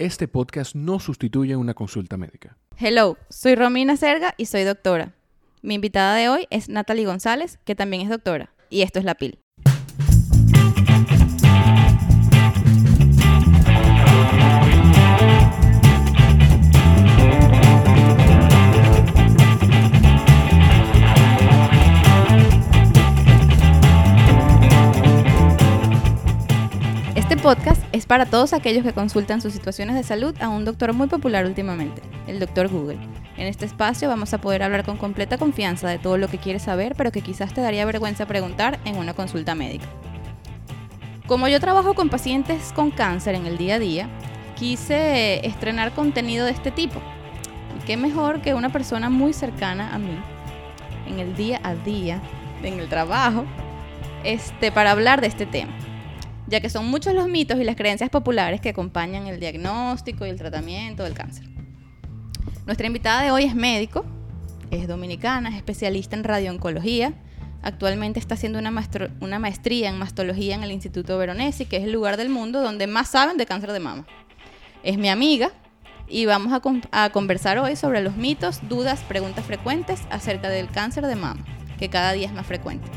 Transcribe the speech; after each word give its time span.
Este 0.00 0.28
podcast 0.28 0.74
no 0.74 0.98
sustituye 0.98 1.56
una 1.56 1.74
consulta 1.74 2.16
médica. 2.16 2.56
Hello, 2.78 3.18
soy 3.28 3.54
Romina 3.54 3.98
Serga 3.98 4.32
y 4.38 4.46
soy 4.46 4.64
doctora. 4.64 5.12
Mi 5.60 5.74
invitada 5.74 6.14
de 6.14 6.30
hoy 6.30 6.46
es 6.48 6.70
Natalie 6.70 7.04
González, 7.04 7.58
que 7.66 7.74
también 7.74 8.04
es 8.04 8.08
doctora. 8.08 8.50
Y 8.70 8.80
esto 8.80 8.98
es 8.98 9.04
La 9.04 9.14
Pil. 9.14 9.40
Podcast 27.40 27.82
es 27.92 28.04
para 28.04 28.26
todos 28.26 28.52
aquellos 28.52 28.84
que 28.84 28.92
consultan 28.92 29.40
sus 29.40 29.54
situaciones 29.54 29.96
de 29.96 30.02
salud 30.02 30.34
a 30.40 30.50
un 30.50 30.66
doctor 30.66 30.92
muy 30.92 31.06
popular 31.06 31.46
últimamente, 31.46 32.02
el 32.26 32.38
doctor 32.38 32.68
Google. 32.68 32.98
En 33.38 33.46
este 33.46 33.64
espacio 33.64 34.08
vamos 34.08 34.34
a 34.34 34.42
poder 34.42 34.62
hablar 34.62 34.84
con 34.84 34.98
completa 34.98 35.38
confianza 35.38 35.88
de 35.88 35.98
todo 35.98 36.18
lo 36.18 36.28
que 36.28 36.36
quieres 36.36 36.62
saber, 36.62 36.94
pero 36.96 37.12
que 37.12 37.22
quizás 37.22 37.54
te 37.54 37.62
daría 37.62 37.86
vergüenza 37.86 38.26
preguntar 38.26 38.78
en 38.84 38.96
una 38.96 39.14
consulta 39.14 39.54
médica. 39.54 39.86
Como 41.26 41.48
yo 41.48 41.60
trabajo 41.60 41.94
con 41.94 42.10
pacientes 42.10 42.72
con 42.74 42.90
cáncer 42.90 43.34
en 43.34 43.46
el 43.46 43.56
día 43.56 43.76
a 43.76 43.78
día, 43.78 44.08
quise 44.56 45.46
estrenar 45.46 45.92
contenido 45.92 46.44
de 46.44 46.52
este 46.52 46.70
tipo. 46.70 47.00
Y 47.78 47.86
qué 47.86 47.96
mejor 47.96 48.42
que 48.42 48.52
una 48.52 48.70
persona 48.70 49.08
muy 49.08 49.32
cercana 49.32 49.94
a 49.94 49.98
mí, 49.98 50.18
en 51.08 51.18
el 51.18 51.34
día 51.36 51.58
a 51.62 51.74
día, 51.74 52.20
en 52.62 52.78
el 52.78 52.88
trabajo, 52.90 53.46
este, 54.24 54.70
para 54.70 54.90
hablar 54.90 55.22
de 55.22 55.28
este 55.28 55.46
tema 55.46 55.72
ya 56.50 56.60
que 56.60 56.68
son 56.68 56.86
muchos 56.86 57.14
los 57.14 57.28
mitos 57.28 57.58
y 57.60 57.64
las 57.64 57.76
creencias 57.76 58.10
populares 58.10 58.60
que 58.60 58.70
acompañan 58.70 59.28
el 59.28 59.38
diagnóstico 59.38 60.26
y 60.26 60.30
el 60.30 60.36
tratamiento 60.36 61.04
del 61.04 61.14
cáncer. 61.14 61.44
Nuestra 62.66 62.88
invitada 62.88 63.22
de 63.22 63.30
hoy 63.30 63.44
es 63.44 63.54
médico, 63.54 64.04
es 64.70 64.88
dominicana, 64.88 65.48
es 65.48 65.56
especialista 65.56 66.16
en 66.16 66.24
radiooncología. 66.24 67.14
Actualmente 67.62 68.18
está 68.18 68.34
haciendo 68.34 68.58
una, 68.58 69.38
maestría 69.38 69.88
en 69.88 69.98
mastología 69.98 70.56
en 70.56 70.64
el 70.64 70.72
Instituto 70.72 71.16
Veronesi, 71.18 71.66
que 71.66 71.76
es 71.76 71.84
el 71.84 71.92
lugar 71.92 72.16
del 72.16 72.30
mundo 72.30 72.62
donde 72.62 72.86
más 72.88 73.08
saben 73.08 73.36
de 73.36 73.46
cáncer 73.46 73.72
de 73.72 73.80
mama. 73.80 74.06
Es 74.82 74.98
mi 74.98 75.08
amiga 75.08 75.52
y 76.08 76.26
vamos 76.26 76.52
a 76.90 77.10
conversar 77.10 77.58
hoy 77.58 77.76
sobre 77.76 78.02
los 78.02 78.16
mitos, 78.16 78.60
dudas, 78.68 79.02
preguntas 79.02 79.44
frecuentes 79.44 80.00
acerca 80.10 80.48
del 80.48 80.68
cáncer 80.68 81.06
de 81.06 81.14
mama, 81.14 81.44
que 81.78 81.88
cada 81.88 82.12
día 82.12 82.26
es 82.26 82.32
más 82.32 82.46
frecuente. 82.46 82.88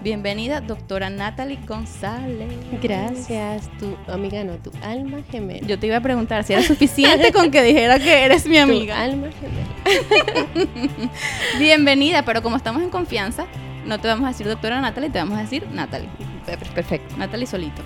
Bienvenida, 0.00 0.60
doctora 0.60 1.10
Natalie 1.10 1.58
González. 1.66 2.48
Gracias, 2.80 3.68
tu 3.80 3.96
amiga, 4.06 4.44
no, 4.44 4.54
tu 4.54 4.70
alma 4.82 5.18
gemela. 5.28 5.66
Yo 5.66 5.76
te 5.76 5.88
iba 5.88 5.96
a 5.96 6.00
preguntar 6.00 6.44
si 6.44 6.52
era 6.52 6.62
suficiente 6.62 7.32
con 7.32 7.50
que 7.50 7.62
dijera 7.62 7.98
que 7.98 8.24
eres 8.24 8.46
mi 8.46 8.58
amiga. 8.58 8.94
Tu 8.94 9.00
alma 9.00 9.28
gemela. 9.40 11.10
Bienvenida, 11.58 12.22
pero 12.24 12.42
como 12.42 12.56
estamos 12.56 12.80
en 12.82 12.90
confianza, 12.90 13.46
no 13.86 13.98
te 13.98 14.06
vamos 14.06 14.26
a 14.26 14.28
decir 14.28 14.46
doctora 14.46 14.80
Natalie, 14.80 15.10
te 15.10 15.18
vamos 15.18 15.36
a 15.36 15.40
decir 15.40 15.66
Natalie. 15.72 16.08
Perfecto. 16.46 17.16
Natalie 17.16 17.46
solito. 17.46 17.82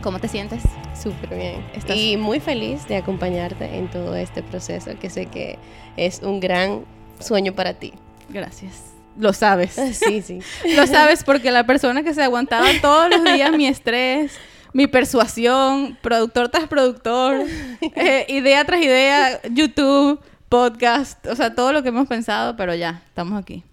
¿Cómo 0.00 0.18
te 0.18 0.28
sientes? 0.28 0.62
Súper 0.98 1.36
bien. 1.36 1.64
Y 1.94 2.16
muy 2.16 2.40
feliz 2.40 2.88
de 2.88 2.96
acompañarte 2.96 3.76
en 3.76 3.88
todo 3.88 4.16
este 4.16 4.42
proceso 4.42 4.98
que 4.98 5.10
sé 5.10 5.26
que 5.26 5.58
es 5.98 6.22
un 6.22 6.40
gran 6.40 6.86
sueño 7.20 7.52
para 7.52 7.74
ti. 7.74 7.92
Gracias. 8.30 8.95
Lo 9.18 9.32
sabes. 9.32 9.74
Sí, 9.92 10.22
sí. 10.22 10.40
Lo 10.76 10.86
sabes 10.86 11.24
porque 11.24 11.50
la 11.50 11.64
persona 11.64 12.02
que 12.02 12.14
se 12.14 12.22
aguantaba 12.22 12.68
todos 12.80 13.10
los 13.10 13.24
días 13.24 13.50
mi 13.52 13.66
estrés, 13.66 14.32
mi 14.72 14.86
persuasión, 14.86 15.98
productor 16.02 16.50
tras 16.50 16.68
productor, 16.68 17.44
eh, 17.80 18.26
idea 18.28 18.64
tras 18.64 18.82
idea, 18.82 19.40
YouTube, 19.50 20.20
podcast, 20.48 21.26
o 21.26 21.34
sea, 21.34 21.54
todo 21.54 21.72
lo 21.72 21.82
que 21.82 21.88
hemos 21.88 22.06
pensado, 22.08 22.56
pero 22.56 22.74
ya, 22.74 23.02
estamos 23.08 23.40
aquí, 23.40 23.64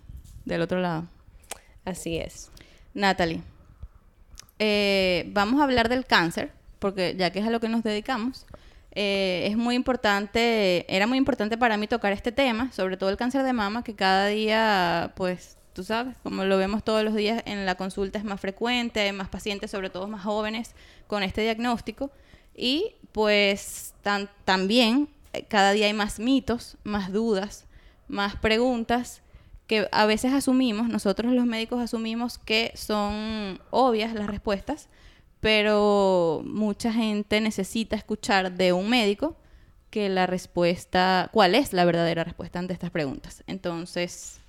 del 0.46 0.62
otro 0.62 0.80
lado. 0.80 1.08
Así 1.86 2.18
es. 2.18 2.50
Natalie, 2.94 3.42
eh, 4.60 5.30
vamos 5.34 5.60
a 5.60 5.66
hablar 5.66 5.90
del 5.90 6.06
cáncer, 6.06 6.52
porque 6.80 7.16
ya 7.18 7.32
que 7.32 7.40
es 7.40 7.48
a 7.48 7.50
lo 7.50 7.60
que 7.60 7.70
nos 7.70 7.84
dedicamos. 7.84 8.46
Eh, 8.96 9.48
es 9.50 9.58
muy 9.58 9.76
importante, 9.76 10.86
era 10.94 11.08
muy 11.08 11.18
importante 11.18 11.58
para 11.58 11.78
mí 11.78 11.88
tocar 11.88 12.14
este 12.14 12.32
tema, 12.32 12.72
sobre 12.72 12.96
todo 12.96 13.10
el 13.10 13.18
cáncer 13.18 13.44
de 13.44 13.54
mama, 13.54 13.84
que 13.84 13.96
cada 13.96 14.28
día, 14.28 15.14
pues, 15.16 15.58
tú 15.74 15.84
sabes, 15.84 16.16
como 16.22 16.44
lo 16.46 16.58
vemos 16.58 16.84
todos 16.84 17.04
los 17.04 17.16
días 17.16 17.42
en 17.46 17.66
la 17.66 17.76
consulta 17.76 18.20
es 18.20 18.26
más 18.26 18.40
frecuente, 18.40 19.00
hay 19.00 19.12
más 19.12 19.30
pacientes, 19.30 19.72
sobre 19.72 19.90
todo 19.90 20.08
más 20.08 20.24
jóvenes, 20.24 20.76
con 21.08 21.24
este 21.24 21.42
diagnóstico. 21.42 22.12
Y 22.56 22.96
pues 23.12 23.94
también 24.46 25.10
eh, 25.34 25.46
cada 25.48 25.72
día 25.72 25.88
hay 25.88 25.94
más 25.94 26.20
mitos, 26.20 26.78
más 26.84 27.12
dudas, 27.12 27.66
más 28.08 28.36
preguntas 28.36 29.24
que 29.68 29.88
a 29.92 30.06
veces 30.06 30.34
asumimos, 30.34 30.90
nosotros 30.90 31.32
los 31.34 31.46
médicos 31.46 31.82
asumimos 31.82 32.38
que 32.38 32.72
son 32.76 33.60
obvias 33.72 34.14
las 34.14 34.28
respuestas, 34.28 34.90
pero 35.44 36.42
mucha 36.46 36.94
gente 36.94 37.42
necesita 37.42 37.98
escuchar 37.98 38.54
de 38.54 38.72
un 38.72 38.90
médico 38.90 39.36
que 39.90 40.08
la 40.08 40.26
respuesta, 40.26 41.30
cuál 41.34 41.54
es 41.54 41.74
la 41.74 41.84
verdadera 41.84 42.24
respuesta 42.24 42.60
ante 42.60 42.72
estas 42.72 42.92
preguntas. 42.92 43.44
Entonces, 43.46 44.40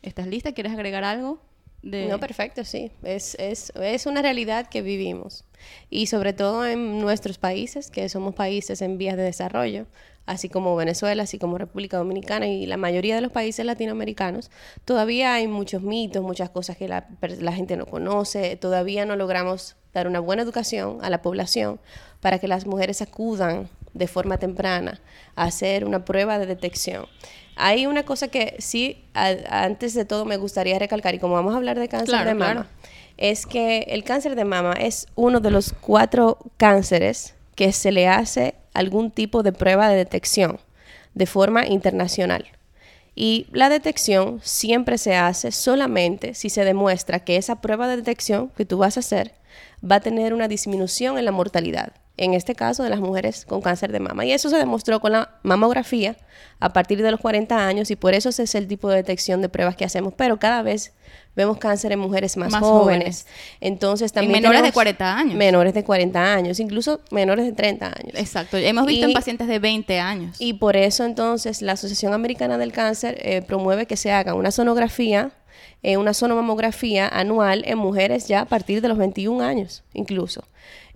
¿estás 0.00 0.26
lista? 0.26 0.52
¿Quieres 0.52 0.72
agregar 0.72 1.04
algo? 1.04 1.38
No, 1.82 2.18
perfecto, 2.18 2.64
sí. 2.64 2.90
Es, 3.02 3.34
es, 3.38 3.74
es 3.76 4.06
una 4.06 4.22
realidad 4.22 4.70
que 4.70 4.80
vivimos. 4.80 5.44
Y 5.90 6.06
sobre 6.06 6.32
todo 6.32 6.66
en 6.66 6.98
nuestros 6.98 7.36
países, 7.36 7.90
que 7.90 8.08
somos 8.08 8.34
países 8.34 8.80
en 8.80 8.96
vías 8.96 9.18
de 9.18 9.24
desarrollo, 9.24 9.84
así 10.24 10.48
como 10.48 10.74
Venezuela, 10.76 11.24
así 11.24 11.38
como 11.38 11.58
República 11.58 11.98
Dominicana 11.98 12.46
y 12.46 12.64
la 12.64 12.78
mayoría 12.78 13.16
de 13.16 13.20
los 13.20 13.32
países 13.32 13.66
latinoamericanos, 13.66 14.50
todavía 14.86 15.34
hay 15.34 15.46
muchos 15.46 15.82
mitos, 15.82 16.22
muchas 16.22 16.48
cosas 16.48 16.78
que 16.78 16.88
la, 16.88 17.06
la 17.20 17.52
gente 17.52 17.76
no 17.76 17.84
conoce, 17.84 18.56
todavía 18.56 19.04
no 19.04 19.14
logramos 19.14 19.76
dar 19.94 20.06
una 20.06 20.20
buena 20.20 20.42
educación 20.42 20.98
a 21.02 21.10
la 21.10 21.22
población 21.22 21.80
para 22.20 22.38
que 22.38 22.48
las 22.48 22.66
mujeres 22.66 23.02
acudan 23.02 23.68
de 23.94 24.06
forma 24.06 24.38
temprana 24.38 25.00
a 25.34 25.44
hacer 25.44 25.84
una 25.84 26.04
prueba 26.04 26.38
de 26.38 26.46
detección. 26.46 27.06
Hay 27.56 27.86
una 27.86 28.04
cosa 28.04 28.28
que 28.28 28.56
sí, 28.58 29.04
antes 29.14 29.94
de 29.94 30.04
todo 30.04 30.24
me 30.24 30.36
gustaría 30.36 30.78
recalcar, 30.78 31.14
y 31.14 31.18
como 31.18 31.34
vamos 31.34 31.54
a 31.54 31.56
hablar 31.56 31.78
de 31.78 31.88
cáncer 31.88 32.24
de 32.24 32.34
mama, 32.34 32.68
es 33.16 33.46
que 33.46 33.86
el 33.88 34.04
cáncer 34.04 34.36
de 34.36 34.44
mama 34.44 34.74
es 34.74 35.08
uno 35.16 35.40
de 35.40 35.50
los 35.50 35.72
cuatro 35.72 36.38
cánceres 36.56 37.34
que 37.56 37.72
se 37.72 37.90
le 37.90 38.06
hace 38.06 38.54
algún 38.74 39.10
tipo 39.10 39.42
de 39.42 39.52
prueba 39.52 39.88
de 39.88 39.96
detección 39.96 40.60
de 41.14 41.26
forma 41.26 41.66
internacional. 41.66 42.46
Y 43.20 43.48
la 43.50 43.68
detección 43.68 44.40
siempre 44.44 44.96
se 44.96 45.16
hace 45.16 45.50
solamente 45.50 46.34
si 46.34 46.50
se 46.50 46.64
demuestra 46.64 47.24
que 47.24 47.34
esa 47.34 47.60
prueba 47.60 47.88
de 47.88 47.96
detección 47.96 48.50
que 48.50 48.64
tú 48.64 48.78
vas 48.78 48.96
a 48.96 49.00
hacer 49.00 49.34
va 49.82 49.96
a 49.96 50.00
tener 50.00 50.32
una 50.32 50.46
disminución 50.46 51.18
en 51.18 51.24
la 51.24 51.32
mortalidad, 51.32 51.94
en 52.18 52.34
este 52.34 52.54
caso 52.54 52.82
de 52.82 52.90
las 52.90 53.00
mujeres 53.00 53.46
con 53.46 53.62
cáncer 53.62 53.92
de 53.92 54.00
mama. 54.00 54.24
Y 54.26 54.32
eso 54.32 54.50
se 54.50 54.56
demostró 54.56 55.00
con 55.00 55.12
la 55.12 55.30
mamografía 55.42 56.16
a 56.60 56.72
partir 56.72 57.00
de 57.02 57.10
los 57.10 57.20
40 57.20 57.66
años 57.66 57.90
y 57.90 57.96
por 57.96 58.14
eso 58.14 58.28
ese 58.28 58.42
es 58.42 58.54
el 58.54 58.66
tipo 58.66 58.90
de 58.90 58.96
detección 58.96 59.40
de 59.40 59.48
pruebas 59.48 59.76
que 59.76 59.84
hacemos, 59.84 60.12
pero 60.16 60.38
cada 60.38 60.62
vez 60.62 60.92
vemos 61.36 61.58
cáncer 61.58 61.92
en 61.92 62.00
mujeres 62.00 62.36
más, 62.36 62.52
jóvenes. 62.54 63.26
Entonces 63.60 64.12
también... 64.12 64.42
menores 64.42 64.62
de 64.62 64.72
40 64.72 65.16
años. 65.16 65.34
Menores 65.36 65.72
de 65.72 65.84
40 65.84 66.34
años, 66.34 66.58
incluso 66.58 67.00
menores 67.12 67.46
de 67.46 67.52
30 67.52 67.86
años. 67.86 68.14
Exacto. 68.14 68.56
Hemos 68.56 68.86
visto 68.86 69.06
en 69.06 69.12
pacientes 69.12 69.46
de 69.46 69.60
20 69.60 70.00
años. 70.00 70.36
Y 70.40 70.54
por 70.54 70.76
eso 70.76 71.04
entonces 71.04 71.62
la 71.62 71.72
Asociación 71.72 72.12
Americana 72.12 72.58
del 72.58 72.72
Cáncer 72.72 73.18
eh, 73.22 73.42
promueve 73.42 73.86
que 73.86 73.96
se 73.96 74.10
haga 74.10 74.34
una 74.34 74.50
sonografía 74.50 75.30
eh, 75.82 75.96
una 75.96 76.12
sonomamografía 76.12 77.06
anual 77.08 77.62
en 77.64 77.78
mujeres 77.78 78.26
ya 78.26 78.40
a 78.40 78.44
partir 78.46 78.80
de 78.80 78.88
los 78.88 78.98
21 78.98 79.44
años 79.44 79.84
incluso 79.92 80.42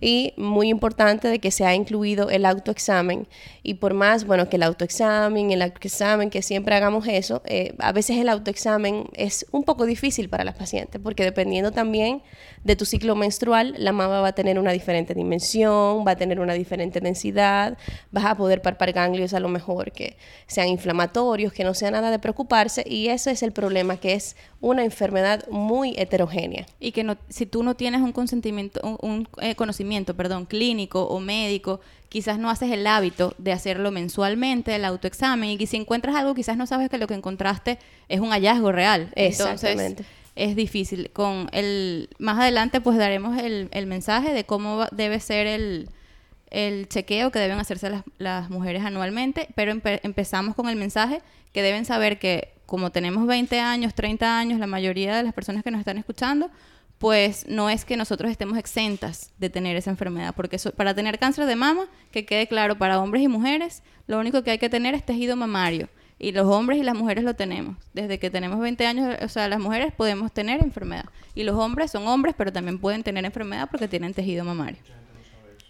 y 0.03 0.33
muy 0.35 0.67
importante 0.67 1.29
de 1.29 1.39
que 1.39 1.49
se 1.49 1.65
ha 1.65 1.73
incluido 1.73 2.29
el 2.29 2.45
autoexamen. 2.45 3.25
Y 3.63 3.75
por 3.75 3.93
más, 3.93 4.25
bueno, 4.25 4.49
que 4.49 4.57
el 4.57 4.63
autoexamen, 4.63 5.51
el 5.51 5.61
autoexamen, 5.61 6.29
que 6.29 6.41
siempre 6.41 6.75
hagamos 6.75 7.07
eso, 7.07 7.41
eh, 7.45 7.73
a 7.79 7.93
veces 7.93 8.17
el 8.17 8.27
autoexamen 8.27 9.05
es 9.13 9.45
un 9.51 9.63
poco 9.63 9.85
difícil 9.85 10.27
para 10.27 10.43
las 10.43 10.55
pacientes, 10.55 10.99
porque 11.01 11.23
dependiendo 11.23 11.71
también 11.71 12.21
de 12.65 12.75
tu 12.75 12.83
ciclo 12.83 13.15
menstrual, 13.15 13.75
la 13.77 13.93
mama 13.93 14.19
va 14.19 14.29
a 14.29 14.35
tener 14.35 14.59
una 14.59 14.73
diferente 14.73 15.13
dimensión, 15.13 16.03
va 16.05 16.11
a 16.11 16.15
tener 16.17 16.41
una 16.41 16.53
diferente 16.53 16.99
densidad, 16.99 17.77
vas 18.11 18.25
a 18.25 18.35
poder 18.35 18.61
parpar 18.61 18.91
ganglios 18.91 19.33
a 19.33 19.39
lo 19.39 19.47
mejor 19.47 19.93
que 19.93 20.17
sean 20.47 20.67
inflamatorios, 20.67 21.53
que 21.53 21.63
no 21.63 21.73
sea 21.73 21.91
nada 21.91 22.11
de 22.11 22.19
preocuparse, 22.19 22.83
y 22.85 23.07
ese 23.07 23.31
es 23.31 23.41
el 23.41 23.53
problema, 23.53 23.95
que 23.95 24.15
es 24.15 24.35
una 24.59 24.83
enfermedad 24.83 25.47
muy 25.49 25.93
heterogénea. 25.97 26.65
Y 26.81 26.91
que 26.91 27.05
no, 27.05 27.15
si 27.29 27.45
tú 27.45 27.63
no 27.63 27.75
tienes 27.75 28.01
un 28.01 28.11
consentimiento, 28.11 28.97
un, 29.01 29.29
eh, 29.41 29.55
conocimiento 29.55 29.92
perdón, 30.15 30.45
clínico 30.45 31.03
o 31.03 31.19
médico, 31.19 31.79
quizás 32.09 32.37
no 32.39 32.49
haces 32.49 32.71
el 32.71 32.85
hábito 32.85 33.33
de 33.37 33.51
hacerlo 33.51 33.91
mensualmente, 33.91 34.75
el 34.75 34.85
autoexamen, 34.85 35.49
y 35.49 35.65
si 35.65 35.77
encuentras 35.77 36.15
algo, 36.15 36.35
quizás 36.35 36.57
no 36.57 36.67
sabes 36.67 36.89
que 36.89 36.97
lo 36.97 37.07
que 37.07 37.13
encontraste 37.13 37.79
es 38.09 38.19
un 38.19 38.29
hallazgo 38.31 38.71
real. 38.71 39.11
Entonces, 39.15 39.75
es 40.35 40.55
difícil. 40.55 41.09
Con 41.11 41.49
el, 41.51 42.09
más 42.19 42.39
adelante, 42.39 42.81
pues 42.81 42.97
daremos 42.97 43.37
el, 43.41 43.69
mensaje 43.87 44.33
de 44.33 44.43
cómo 44.45 44.85
debe 44.91 45.19
ser 45.19 45.47
el, 45.47 45.89
el 46.49 46.87
chequeo 46.87 47.31
que 47.31 47.39
deben 47.39 47.59
hacerse 47.59 47.89
las, 47.89 48.03
las 48.17 48.49
mujeres 48.49 48.83
anualmente, 48.83 49.47
pero 49.55 49.71
empe- 49.73 49.99
empezamos 50.03 50.55
con 50.55 50.69
el 50.69 50.75
mensaje 50.75 51.21
que 51.51 51.61
deben 51.61 51.85
saber 51.85 52.19
que 52.19 52.53
como 52.65 52.91
tenemos 52.91 53.27
20 53.27 53.59
años, 53.59 53.93
30 53.93 54.37
años, 54.37 54.59
la 54.59 54.67
mayoría 54.67 55.15
de 55.15 55.23
las 55.23 55.33
personas 55.33 55.63
que 55.63 55.69
nos 55.69 55.79
están 55.79 55.97
escuchando, 55.97 56.49
pues 57.03 57.45
no 57.49 57.69
es 57.69 57.83
que 57.83 57.97
nosotros 57.97 58.31
estemos 58.31 58.57
exentas 58.57 59.33
de 59.37 59.49
tener 59.49 59.75
esa 59.75 59.89
enfermedad, 59.89 60.33
porque 60.33 60.57
para 60.73 60.95
tener 60.95 61.19
cáncer 61.19 61.45
de 61.47 61.57
mama, 61.57 61.87
que 62.11 62.25
quede 62.25 62.47
claro, 62.47 62.77
para 62.77 62.97
hombres 62.97 63.21
y 63.23 63.27
mujeres, 63.27 63.83
lo 64.07 64.21
único 64.21 64.41
que 64.41 64.51
hay 64.51 64.57
que 64.57 64.69
tener 64.69 64.95
es 64.95 65.05
tejido 65.05 65.35
mamario. 65.35 65.89
Y 66.17 66.31
los 66.31 66.47
hombres 66.47 66.79
y 66.79 66.83
las 66.83 66.95
mujeres 66.95 67.25
lo 67.25 67.33
tenemos. 67.33 67.75
Desde 67.93 68.19
que 68.19 68.29
tenemos 68.29 68.57
20 68.57 68.87
años, 68.87 69.17
o 69.21 69.27
sea, 69.27 69.49
las 69.49 69.59
mujeres 69.59 69.91
podemos 69.91 70.31
tener 70.31 70.63
enfermedad. 70.63 71.03
Y 71.35 71.43
los 71.43 71.57
hombres 71.57 71.91
son 71.91 72.07
hombres, 72.07 72.35
pero 72.37 72.53
también 72.53 72.79
pueden 72.79 73.03
tener 73.03 73.25
enfermedad 73.25 73.67
porque 73.69 73.89
tienen 73.89 74.13
tejido 74.13 74.45
mamario. 74.45 74.79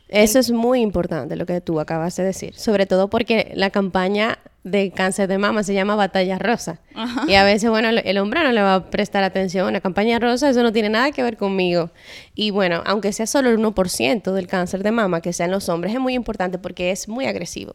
Eso 0.09 0.37
es 0.39 0.51
muy 0.51 0.81
importante 0.81 1.35
lo 1.35 1.45
que 1.45 1.59
tú 1.61 1.79
acabas 1.79 2.15
de 2.15 2.23
decir, 2.23 2.53
sobre 2.55 2.85
todo 2.85 3.09
porque 3.09 3.51
la 3.55 3.69
campaña 3.71 4.37
de 4.63 4.91
cáncer 4.91 5.27
de 5.27 5.37
mama 5.37 5.63
se 5.63 5.73
llama 5.73 5.95
Batalla 5.95 6.37
Rosa. 6.39 6.79
Ajá. 6.95 7.23
Y 7.27 7.33
a 7.35 7.43
veces, 7.43 7.69
bueno, 7.69 7.89
el- 7.89 8.17
hombre 8.17 8.43
no 8.43 8.51
le 8.51 8.61
va 8.61 8.75
a 8.75 8.89
prestar 8.89 9.23
atención. 9.23 9.73
La 9.73 9.81
campaña 9.81 10.19
rosa, 10.19 10.49
eso 10.49 10.63
no 10.63 10.71
tiene 10.71 10.89
nada 10.89 11.11
que 11.11 11.21
ver 11.23 11.35
conmigo. 11.35 11.89
Y 12.33 12.51
bueno, 12.51 12.81
aunque 12.85 13.11
sea 13.11 13.27
solo 13.27 13.49
el 13.49 13.57
1% 13.57 14.31
del 14.33 14.47
cáncer 14.47 14.81
de 14.83 14.91
mama 14.91 15.19
que 15.19 15.33
sea 15.33 15.47
en 15.47 15.51
los 15.51 15.67
hombres, 15.67 15.93
es 15.93 15.99
muy 15.99 16.13
importante 16.13 16.59
porque 16.59 16.91
es 16.91 17.07
muy 17.09 17.25
agresivo 17.25 17.73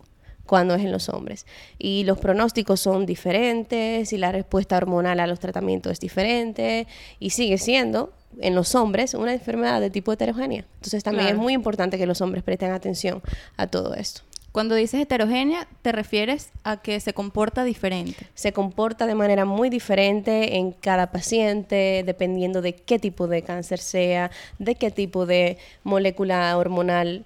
cuando 0.48 0.74
es 0.74 0.80
en 0.82 0.90
los 0.90 1.08
hombres. 1.08 1.46
Y 1.78 2.02
los 2.02 2.18
pronósticos 2.18 2.80
son 2.80 3.06
diferentes 3.06 4.12
y 4.12 4.18
la 4.18 4.32
respuesta 4.32 4.76
hormonal 4.76 5.20
a 5.20 5.26
los 5.28 5.38
tratamientos 5.38 5.92
es 5.92 6.00
diferente 6.00 6.88
y 7.20 7.30
sigue 7.30 7.58
siendo 7.58 8.12
en 8.40 8.54
los 8.56 8.74
hombres 8.74 9.14
una 9.14 9.32
enfermedad 9.32 9.80
de 9.80 9.90
tipo 9.90 10.12
heterogénea. 10.12 10.64
Entonces 10.76 11.04
también 11.04 11.26
Claro. 11.26 11.38
es 11.38 11.42
muy 11.42 11.52
importante 11.52 11.98
que 11.98 12.06
los 12.06 12.20
hombres 12.20 12.42
presten 12.42 12.72
atención 12.72 13.22
a 13.56 13.66
todo 13.68 13.94
esto. 13.94 14.22
Cuando 14.50 14.74
dices 14.74 15.00
heterogénea, 15.02 15.68
te 15.82 15.92
refieres 15.92 16.50
a 16.64 16.78
que 16.78 16.98
se 17.00 17.12
comporta 17.12 17.64
diferente. 17.64 18.26
se 18.34 18.52
comporta 18.52 19.06
de 19.06 19.14
manera 19.14 19.44
muy 19.44 19.68
diferente 19.68 20.56
en 20.56 20.72
cada 20.72 21.12
paciente, 21.12 22.02
dependiendo 22.04 22.62
de 22.62 22.74
qué 22.74 22.98
tipo 22.98 23.28
de 23.28 23.42
cáncer 23.42 23.78
sea, 23.78 24.30
de 24.58 24.74
qué 24.74 24.90
tipo 24.90 25.26
de 25.26 25.58
molécula 25.84 26.56
hormonal 26.56 27.24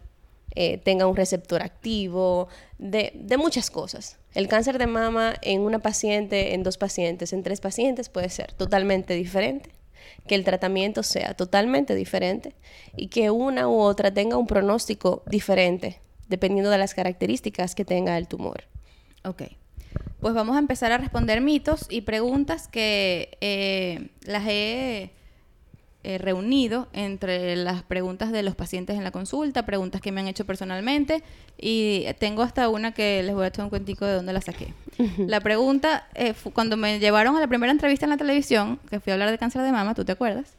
eh, 0.54 0.78
tenga 0.78 1.06
un 1.06 1.16
receptor 1.16 1.62
activo, 1.62 2.48
de, 2.78 3.12
muchas 3.38 3.70
cosas. 3.70 4.18
El 4.34 4.48
cáncer 4.48 4.78
de 4.78 4.86
mama 4.86 5.34
en 5.42 5.60
una 5.60 5.78
paciente, 5.78 6.54
en 6.54 6.62
dos 6.62 6.78
pacientes, 6.78 7.32
en 7.32 7.42
tres 7.42 7.60
pacientes 7.60 8.08
puede 8.08 8.28
ser 8.28 8.52
totalmente 8.52 9.14
diferente, 9.14 9.70
que 10.26 10.34
el 10.34 10.44
tratamiento 10.44 11.02
sea 11.02 11.34
totalmente 11.34 11.94
diferente 11.94 12.54
y 12.96 13.08
que 13.08 13.30
una 13.30 13.68
u 13.68 13.78
otra 13.78 14.12
tenga 14.12 14.36
un 14.36 14.46
pronóstico 14.46 15.22
diferente, 15.26 16.00
dependiendo 16.28 16.70
de 16.70 16.78
las 16.78 16.94
características 16.94 17.74
que 17.74 17.84
tenga 17.84 18.18
el 18.18 18.28
tumor. 18.28 18.64
Ok. 19.24 19.42
Pues 20.20 20.34
vamos 20.34 20.56
a 20.56 20.58
empezar 20.58 20.92
a 20.92 20.98
responder 20.98 21.40
mitos 21.40 21.86
y 21.90 22.02
preguntas 22.02 22.68
que 22.68 23.36
eh, 23.40 24.08
las 24.22 24.44
he 24.46 25.10
eh, 26.04 26.18
reunido 26.18 26.88
entre 26.92 27.54
las 27.54 27.82
preguntas 27.84 28.32
de 28.32 28.42
los 28.42 28.56
pacientes 28.56 28.96
en 28.96 29.04
la 29.04 29.12
consulta, 29.12 29.64
preguntas 29.64 30.00
que 30.00 30.10
me 30.10 30.20
han 30.20 30.28
hecho 30.28 30.44
personalmente 30.44 31.22
y 31.56 32.06
tengo 32.18 32.42
hasta 32.42 32.68
una 32.68 32.92
que 32.92 33.22
les 33.22 33.34
voy 33.34 33.44
a 33.44 33.48
echar 33.48 33.64
un 33.64 33.70
cuentico 33.70 34.04
de 34.04 34.14
dónde 34.14 34.32
la 34.32 34.40
saqué. 34.40 34.74
La 35.18 35.40
pregunta, 35.40 36.08
eh, 36.14 36.34
cuando 36.52 36.76
me 36.76 36.98
llevaron 36.98 37.36
a 37.36 37.40
la 37.40 37.46
primera 37.46 37.70
entrevista 37.70 38.06
en 38.06 38.10
la 38.10 38.16
televisión, 38.16 38.80
que 38.90 38.98
fui 38.98 39.10
a 39.10 39.14
hablar 39.14 39.30
de 39.30 39.38
cáncer 39.38 39.62
de 39.62 39.70
mama, 39.70 39.94
¿tú 39.94 40.04
te 40.04 40.12
acuerdas? 40.12 40.56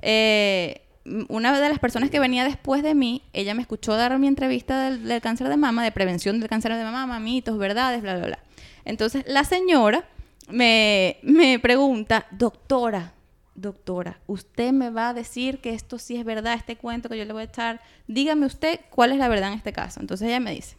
Eh, 0.00 0.82
una 1.28 1.58
de 1.58 1.68
las 1.68 1.78
personas 1.78 2.10
que 2.10 2.20
venía 2.20 2.44
después 2.44 2.82
de 2.82 2.94
mí, 2.94 3.22
ella 3.32 3.54
me 3.54 3.62
escuchó 3.62 3.96
dar 3.96 4.16
mi 4.18 4.28
entrevista 4.28 4.90
del, 4.90 5.04
del 5.08 5.20
cáncer 5.20 5.48
de 5.48 5.56
mama, 5.56 5.82
de 5.82 5.92
prevención 5.92 6.38
del 6.38 6.48
cáncer 6.48 6.74
de 6.74 6.84
mama, 6.84 7.18
mitos, 7.18 7.58
verdades, 7.58 8.00
bla, 8.00 8.16
bla, 8.16 8.26
bla. 8.26 8.38
Entonces, 8.84 9.24
la 9.26 9.44
señora 9.44 10.04
me, 10.48 11.16
me 11.22 11.58
pregunta, 11.58 12.26
doctora, 12.30 13.13
doctora, 13.54 14.20
usted 14.26 14.72
me 14.72 14.90
va 14.90 15.10
a 15.10 15.14
decir 15.14 15.60
que 15.60 15.70
esto 15.70 15.98
sí 15.98 16.16
es 16.16 16.24
verdad, 16.24 16.54
este 16.54 16.76
cuento 16.76 17.08
que 17.08 17.16
yo 17.16 17.24
le 17.24 17.32
voy 17.32 17.42
a 17.42 17.46
echar, 17.46 17.80
dígame 18.08 18.46
usted 18.46 18.80
cuál 18.90 19.12
es 19.12 19.18
la 19.18 19.28
verdad 19.28 19.52
en 19.52 19.58
este 19.58 19.72
caso. 19.72 20.00
Entonces 20.00 20.28
ella 20.28 20.40
me 20.40 20.52
dice, 20.52 20.76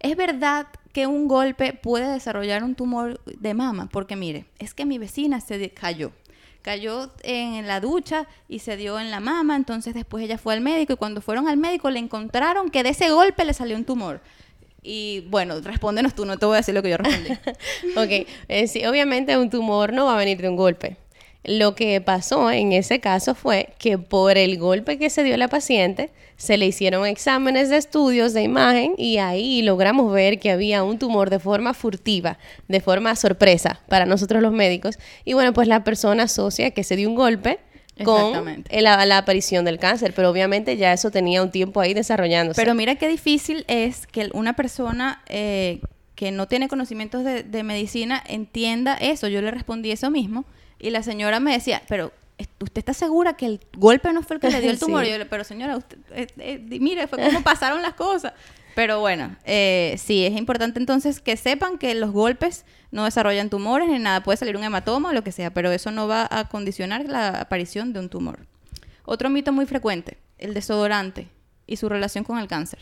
¿es 0.00 0.16
verdad 0.16 0.66
que 0.92 1.06
un 1.06 1.28
golpe 1.28 1.72
puede 1.72 2.12
desarrollar 2.12 2.62
un 2.62 2.74
tumor 2.74 3.20
de 3.24 3.54
mama? 3.54 3.88
Porque 3.90 4.16
mire, 4.16 4.46
es 4.58 4.74
que 4.74 4.86
mi 4.86 4.98
vecina 4.98 5.40
se 5.40 5.70
cayó. 5.70 6.12
Cayó 6.62 7.12
en 7.22 7.66
la 7.66 7.80
ducha 7.80 8.26
y 8.48 8.58
se 8.58 8.76
dio 8.76 8.98
en 8.98 9.10
la 9.10 9.20
mama, 9.20 9.56
entonces 9.56 9.94
después 9.94 10.24
ella 10.24 10.38
fue 10.38 10.54
al 10.54 10.60
médico 10.60 10.92
y 10.92 10.96
cuando 10.96 11.20
fueron 11.20 11.48
al 11.48 11.56
médico 11.56 11.88
le 11.90 11.98
encontraron 11.98 12.68
que 12.70 12.82
de 12.82 12.90
ese 12.90 13.10
golpe 13.10 13.44
le 13.44 13.54
salió 13.54 13.76
un 13.76 13.84
tumor. 13.84 14.20
Y 14.82 15.26
bueno, 15.28 15.60
respóndenos 15.60 16.14
tú, 16.14 16.24
no 16.24 16.36
te 16.36 16.46
voy 16.46 16.54
a 16.54 16.58
decir 16.58 16.74
lo 16.74 16.82
que 16.82 16.90
yo 16.90 16.96
respondí. 16.96 17.30
Ok, 17.96 18.28
eh, 18.48 18.66
sí, 18.68 18.84
obviamente 18.86 19.36
un 19.36 19.50
tumor 19.50 19.92
no 19.92 20.06
va 20.06 20.14
a 20.14 20.16
venir 20.16 20.40
de 20.40 20.48
un 20.48 20.56
golpe. 20.56 20.96
Lo 21.44 21.74
que 21.74 22.00
pasó 22.00 22.50
en 22.50 22.72
ese 22.72 23.00
caso 23.00 23.34
fue 23.34 23.70
que 23.78 23.96
por 23.96 24.36
el 24.36 24.58
golpe 24.58 24.98
que 24.98 25.08
se 25.08 25.22
dio 25.22 25.36
la 25.36 25.48
paciente, 25.48 26.10
se 26.36 26.56
le 26.56 26.66
hicieron 26.66 27.06
exámenes 27.06 27.68
de 27.68 27.76
estudios 27.76 28.32
de 28.32 28.42
imagen 28.42 28.94
y 28.96 29.18
ahí 29.18 29.62
logramos 29.62 30.12
ver 30.12 30.38
que 30.38 30.50
había 30.50 30.82
un 30.82 30.98
tumor 30.98 31.30
de 31.30 31.38
forma 31.38 31.74
furtiva, 31.74 32.38
de 32.68 32.80
forma 32.80 33.14
sorpresa 33.16 33.80
para 33.88 34.04
nosotros 34.04 34.42
los 34.42 34.52
médicos. 34.52 34.98
Y 35.24 35.32
bueno, 35.32 35.52
pues 35.52 35.68
la 35.68 35.84
persona 35.84 36.24
asocia 36.24 36.70
que 36.72 36.84
se 36.84 36.96
dio 36.96 37.08
un 37.08 37.14
golpe 37.14 37.58
con 38.04 38.62
la, 38.70 39.04
la 39.06 39.18
aparición 39.18 39.64
del 39.64 39.78
cáncer, 39.78 40.12
pero 40.14 40.30
obviamente 40.30 40.76
ya 40.76 40.92
eso 40.92 41.10
tenía 41.10 41.42
un 41.42 41.50
tiempo 41.50 41.80
ahí 41.80 41.94
desarrollándose. 41.94 42.60
Pero 42.60 42.74
mira 42.74 42.96
qué 42.96 43.08
difícil 43.08 43.64
es 43.68 44.06
que 44.06 44.28
una 44.32 44.54
persona 44.54 45.22
eh, 45.28 45.80
que 46.14 46.30
no 46.30 46.46
tiene 46.46 46.68
conocimientos 46.68 47.24
de, 47.24 47.42
de 47.42 47.62
medicina 47.62 48.22
entienda 48.28 48.94
eso. 48.94 49.28
Yo 49.28 49.40
le 49.40 49.50
respondí 49.50 49.90
eso 49.90 50.10
mismo 50.10 50.44
y 50.78 50.90
la 50.90 51.02
señora 51.02 51.40
me 51.40 51.52
decía, 51.52 51.82
pero 51.88 52.12
¿est- 52.38 52.50
¿usted 52.62 52.78
está 52.78 52.94
segura 52.94 53.36
que 53.36 53.46
el 53.46 53.60
golpe 53.76 54.12
no 54.12 54.22
fue 54.22 54.36
el 54.36 54.40
que 54.40 54.50
le 54.50 54.60
dio 54.60 54.70
el 54.70 54.76
Sí. 54.78 54.84
tumor? 54.84 55.04
Y 55.04 55.10
yo 55.10 55.18
le, 55.18 55.26
pero 55.26 55.44
señora, 55.44 55.76
usted, 55.76 55.98
eh, 56.12 56.26
eh, 56.38 56.58
mire, 56.80 57.06
fue 57.06 57.22
como 57.22 57.42
pasaron 57.42 57.82
las 57.82 57.94
cosas. 57.94 58.32
Pero 58.74 59.00
bueno, 59.00 59.34
eh, 59.44 59.96
sí, 59.98 60.24
es 60.24 60.36
importante 60.36 60.78
entonces 60.78 61.20
que 61.20 61.36
sepan 61.36 61.78
que 61.78 61.96
los 61.96 62.12
golpes 62.12 62.64
no 62.92 63.04
desarrollan 63.06 63.50
tumores 63.50 63.88
ni 63.88 63.98
nada. 63.98 64.22
Puede 64.22 64.36
salir 64.36 64.56
un 64.56 64.62
hematoma 64.62 65.08
o 65.08 65.12
lo 65.12 65.24
que 65.24 65.32
sea, 65.32 65.52
pero 65.52 65.72
eso 65.72 65.90
no 65.90 66.06
va 66.06 66.28
a 66.30 66.48
condicionar 66.48 67.04
la 67.06 67.40
aparición 67.40 67.92
de 67.92 67.98
un 67.98 68.08
tumor. 68.08 68.46
Otro 69.04 69.30
mito 69.30 69.52
muy 69.52 69.66
frecuente, 69.66 70.18
el 70.38 70.54
desodorante 70.54 71.26
y 71.68 71.76
su 71.76 71.88
relación 71.88 72.24
con 72.24 72.38
el 72.38 72.48
cáncer. 72.48 72.80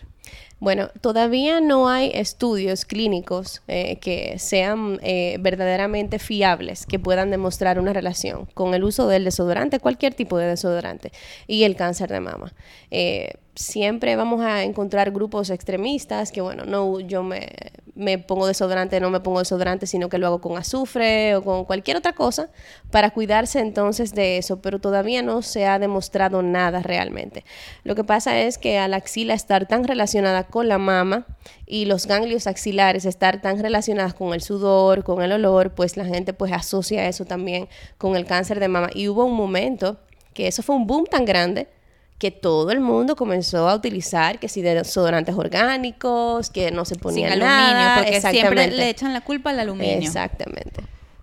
Bueno, 0.58 0.88
todavía 1.02 1.60
no 1.60 1.88
hay 1.88 2.10
estudios 2.14 2.86
clínicos 2.86 3.62
eh, 3.68 3.98
que 4.00 4.38
sean 4.38 4.98
eh, 5.02 5.36
verdaderamente 5.40 6.18
fiables, 6.18 6.86
que 6.86 6.98
puedan 6.98 7.30
demostrar 7.30 7.78
una 7.78 7.92
relación 7.92 8.46
con 8.54 8.72
el 8.72 8.84
uso 8.84 9.06
del 9.06 9.24
desodorante, 9.24 9.80
cualquier 9.80 10.14
tipo 10.14 10.38
de 10.38 10.46
desodorante, 10.46 11.12
y 11.46 11.64
el 11.64 11.76
cáncer 11.76 12.10
de 12.10 12.20
mama. 12.20 12.54
Eh, 12.90 13.34
siempre 13.56 14.14
vamos 14.16 14.42
a 14.42 14.62
encontrar 14.62 15.10
grupos 15.10 15.50
extremistas 15.50 16.30
que, 16.30 16.40
bueno, 16.40 16.64
no, 16.64 17.00
yo 17.00 17.22
me, 17.22 17.48
me 17.96 18.18
pongo 18.18 18.46
desodorante, 18.46 19.00
no 19.00 19.10
me 19.10 19.20
pongo 19.20 19.38
desodorante, 19.38 19.86
sino 19.86 20.10
que 20.10 20.18
lo 20.18 20.26
hago 20.26 20.40
con 20.42 20.58
azufre 20.58 21.34
o 21.34 21.42
con 21.42 21.64
cualquier 21.64 21.96
otra 21.96 22.12
cosa 22.12 22.50
para 22.90 23.10
cuidarse 23.10 23.58
entonces 23.60 24.14
de 24.14 24.36
eso, 24.36 24.60
pero 24.60 24.78
todavía 24.78 25.22
no 25.22 25.40
se 25.40 25.66
ha 25.66 25.78
demostrado 25.78 26.42
nada 26.42 26.82
realmente. 26.82 27.44
Lo 27.82 27.94
que 27.94 28.04
pasa 28.04 28.38
es 28.38 28.58
que 28.58 28.78
a 28.78 28.86
la 28.86 28.98
axila 28.98 29.32
estar 29.32 29.66
tan 29.66 29.84
relacionada 29.84 30.44
con 30.44 30.68
la 30.68 30.76
mama 30.76 31.26
y 31.64 31.86
los 31.86 32.06
ganglios 32.06 32.46
axilares 32.46 33.06
estar 33.06 33.40
tan 33.40 33.62
relacionadas 33.62 34.12
con 34.12 34.34
el 34.34 34.42
sudor, 34.42 35.02
con 35.02 35.22
el 35.22 35.32
olor, 35.32 35.74
pues 35.74 35.96
la 35.96 36.04
gente 36.04 36.34
pues 36.34 36.52
asocia 36.52 37.08
eso 37.08 37.24
también 37.24 37.68
con 37.96 38.14
el 38.14 38.26
cáncer 38.26 38.60
de 38.60 38.68
mama. 38.68 38.90
Y 38.94 39.08
hubo 39.08 39.24
un 39.24 39.34
momento 39.34 39.96
que 40.34 40.46
eso 40.46 40.62
fue 40.62 40.76
un 40.76 40.86
boom 40.86 41.06
tan 41.06 41.24
grande 41.24 41.68
que 42.18 42.30
todo 42.30 42.70
el 42.70 42.80
mundo 42.80 43.14
comenzó 43.14 43.68
a 43.68 43.74
utilizar 43.74 44.38
que 44.38 44.48
si 44.48 44.62
desodorantes 44.62 45.34
orgánicos, 45.34 46.50
que 46.50 46.70
no 46.70 46.84
se 46.86 46.96
ponía 46.96 47.30
sin 47.30 47.38
nada. 47.40 47.68
aluminio, 47.68 48.02
porque 48.20 48.20
siempre 48.32 48.70
le 48.70 48.88
echan 48.88 49.12
la 49.12 49.20
culpa 49.20 49.50
al 49.50 49.60
aluminio. 49.60 49.98
Exactamente. 49.98 50.82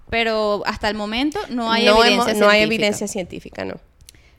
Pero 0.10 0.62
hasta 0.68 0.90
el 0.90 0.96
momento 0.96 1.40
no 1.50 1.72
hay 1.72 1.86
no, 1.86 2.04
evidencia 2.04 2.32
hemos- 2.34 2.40
no 2.40 2.48
hay 2.50 2.60
científica. 2.60 2.64
evidencia 2.86 3.08
científica, 3.08 3.66
no. 3.66 3.76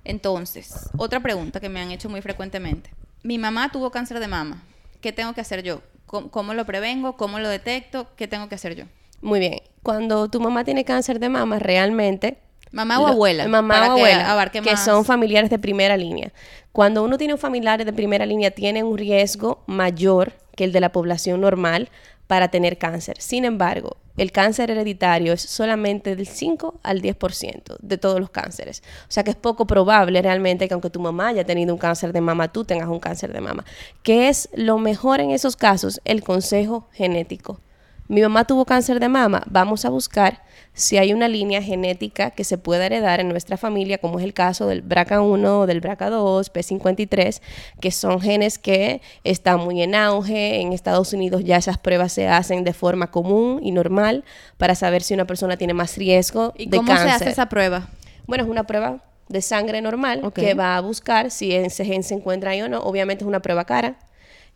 Entonces, 0.05 0.89
otra 0.97 1.21
pregunta 1.21 1.61
que 1.61 1.69
me 1.69 1.81
han 1.81 1.91
hecho 1.91 2.09
muy 2.09 2.21
frecuentemente. 2.23 2.91
Mi 3.23 3.39
mamá 3.39 3.71
tuvo 3.73 3.91
cáncer 3.91 4.21
de 4.21 4.29
mama. 4.29 4.63
¿Qué 5.01 5.13
tengo 5.13 5.33
que 5.33 5.41
hacer 5.41 5.63
yo? 5.63 5.81
¿Cómo, 6.07 6.31
cómo 6.31 6.55
lo 6.55 6.65
prevengo? 6.67 7.17
¿Cómo 7.17 7.39
lo 7.39 7.49
detecto? 7.49 8.07
¿Qué 8.17 8.29
tengo 8.29 8.49
que 8.49 8.55
hacer 8.55 8.77
yo? 8.77 8.85
Muy 9.23 9.41
bien. 9.41 9.61
Cuando 9.83 10.29
tu 10.29 10.41
mamá 10.41 10.65
tiene 10.65 10.85
cáncer 10.85 11.19
de 11.19 11.29
mama, 11.31 11.59
realmente 11.59 12.39
Mamá 12.75 12.99
o 12.99 13.07
abuela. 13.07 13.47
Mamá 13.47 13.75
para 13.75 13.93
o 13.93 13.97
que 13.97 14.03
abuela. 14.03 14.33
abarque 14.33 14.61
que 14.61 14.73
más. 14.73 14.85
son 14.85 15.05
familiares 15.05 15.49
de 15.49 15.59
primera 15.59 15.97
línea. 15.97 16.33
Cuando 16.73 17.05
uno 17.05 17.17
tiene 17.19 17.33
un 17.33 17.39
familiar 17.39 17.85
de 17.85 17.93
primera 17.93 18.27
línea, 18.27 18.51
tiene 18.51 18.83
un 18.83 18.99
riesgo 18.99 19.63
mayor 19.67 20.33
que 20.57 20.65
el 20.65 20.73
de 20.73 20.81
la 20.81 20.91
población 20.91 21.41
normal 21.41 21.89
para 22.27 22.49
tener 22.49 22.77
cáncer. 22.77 23.17
Sin 23.21 23.45
embargo, 23.45 23.97
el 24.17 24.33
cáncer 24.33 24.73
hereditario 24.73 25.33
es 25.33 25.43
solamente 25.43 26.17
del 26.17 26.27
5 26.27 26.81
al 26.83 27.01
10% 27.01 27.77
de 27.81 27.99
todos 27.99 28.19
los 28.19 28.31
cánceres. 28.31 28.83
O 29.09 29.13
sea 29.13 29.23
que 29.23 29.31
es 29.31 29.37
poco 29.37 29.67
probable 29.67 30.21
realmente 30.21 30.67
que 30.67 30.75
aunque 30.75 30.91
tu 30.91 31.01
mamá 31.01 31.29
haya 31.29 31.45
tenido 31.45 31.73
un 31.73 31.79
cáncer 31.79 32.13
de 32.13 32.21
mama, 32.21 32.53
tú 32.53 32.65
tengas 32.65 32.89
un 32.89 32.99
cáncer 32.99 33.33
de 33.33 33.41
mama. 33.41 33.65
¿Qué 34.03 34.29
es 34.29 34.49
lo 34.55 34.79
mejor 34.79 35.21
en 35.21 35.31
esos 35.31 35.55
casos? 35.57 36.01
El 36.05 36.25
consejo 36.25 36.89
genético. 36.93 37.61
Mi 38.07 38.21
mamá 38.21 38.45
tuvo 38.45 38.65
cáncer 38.67 39.01
de 39.01 39.09
mama, 39.09 39.43
vamos 39.49 39.85
a 39.85 39.89
buscar 39.89 40.43
si 40.75 40.99
hay 40.99 41.13
una 41.15 41.29
línea 41.29 41.63
genética 41.63 42.33
que 42.33 42.45
se 42.45 42.59
pueda 42.59 42.85
heredar 42.85 43.21
en 43.21 43.29
nuestra 43.29 43.57
familia, 43.57 43.99
como 43.99 44.19
es 44.19 44.25
el 44.25 44.35
caso 44.35 44.67
del 44.67 44.87
BRCA1, 44.87 45.67
del 45.67 45.81
BRCA2, 45.81 46.53
P53, 46.53 47.41
que 47.81 47.91
son 47.93 48.21
genes 48.21 48.59
que 48.59 49.01
están 49.23 49.61
muy 49.61 49.83
en 49.83 49.95
auge. 49.95 50.61
En 50.61 50.73
Estados 50.73 51.13
Unidos 51.13 51.45
ya 51.45 51.57
esas 51.57 51.79
pruebas 51.79 52.13
se 52.13 52.29
hacen 52.29 52.65
de 52.65 52.75
forma 52.75 53.11
común 53.11 53.61
y 53.63 53.71
normal 53.71 54.25
para 54.59 54.75
saber 54.75 55.03
si 55.03 55.15
una 55.15 55.27
persona 55.27 55.57
tiene 55.57 55.75
más 55.75 55.97
riesgo 55.97 56.53
¿Y 56.57 56.67
de 56.67 56.77
cómo 56.77 56.89
cáncer. 56.89 57.09
se 57.09 57.15
hace 57.15 57.31
esa 57.31 57.49
prueba? 57.49 57.89
Bueno, 58.27 58.45
es 58.45 58.51
una 58.51 58.65
prueba 58.65 59.03
de 59.29 59.41
sangre 59.41 59.81
normal 59.81 60.33
que 60.35 60.55
va 60.55 60.77
a 60.77 60.81
buscar 60.81 61.31
si 61.31 61.53
ese 61.53 61.85
gen 61.85 62.03
se 62.03 62.15
encuentra 62.15 62.51
ahí 62.51 62.63
o 62.63 62.69
no. 62.69 62.81
Obviamente 62.81 63.25
es 63.25 63.29
una 63.29 63.41
prueba 63.41 63.65
cara. 63.65 63.97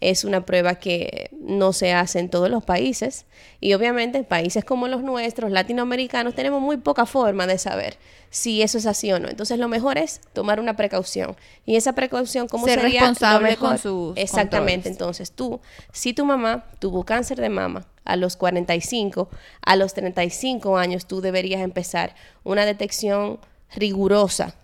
Es 0.01 0.25
una 0.25 0.47
prueba 0.47 0.77
que 0.77 1.31
no 1.41 1.73
se 1.73 1.93
hace 1.93 2.21
en 2.21 2.29
todos 2.29 2.49
los 2.51 2.65
países. 2.65 3.27
Y 3.61 3.75
obviamente 3.75 4.19
en 4.19 4.25
países 4.25 4.65
como 4.65 4.87
los 4.87 5.03
nuestros, 5.03 5.51
latinoamericanos, 5.51 6.35
tenemos 6.35 6.61
muy 6.61 6.77
poca 6.77 7.05
forma 7.05 7.47
de 7.47 7.59
saber 7.59 7.99
si 8.31 8.63
eso 8.63 8.79
es 8.79 8.87
así 8.87 9.11
o 9.13 9.19
no. 9.19 9.29
Entonces 9.29 9.59
lo 9.59 9.69
mejor 9.69 9.99
es 9.99 10.21
tomar 10.33 10.61
una 10.61 10.77
precaución. 10.77 11.37
Y 11.67 11.77
esa 11.77 11.95
precaución, 11.95 12.47
¿cómo 12.47 12.67
Ser 12.67 12.81
sería? 12.81 13.01
responsable 13.01 13.57
con 13.57 13.79
sus 13.79 14.17
Exactamente. 14.17 14.91
controles. 14.91 15.21
Entonces 15.21 15.33
tú, 15.33 15.61
si 15.93 16.13
tu 16.13 16.25
mamá 16.25 16.67
tuvo 16.79 17.05
cáncer 17.05 17.41
de 17.41 17.49
mama 17.49 17.87
a 18.05 18.17
los 18.17 18.37
45, 18.37 19.29
a 19.63 19.77
los 19.77 19.95
35 19.95 20.77
años 20.79 21.07
tú 21.07 21.21
deberías 21.21 21.61
empezar 21.61 22.15
una 22.45 22.65
detección 22.67 23.41
rigurosa 23.75 24.55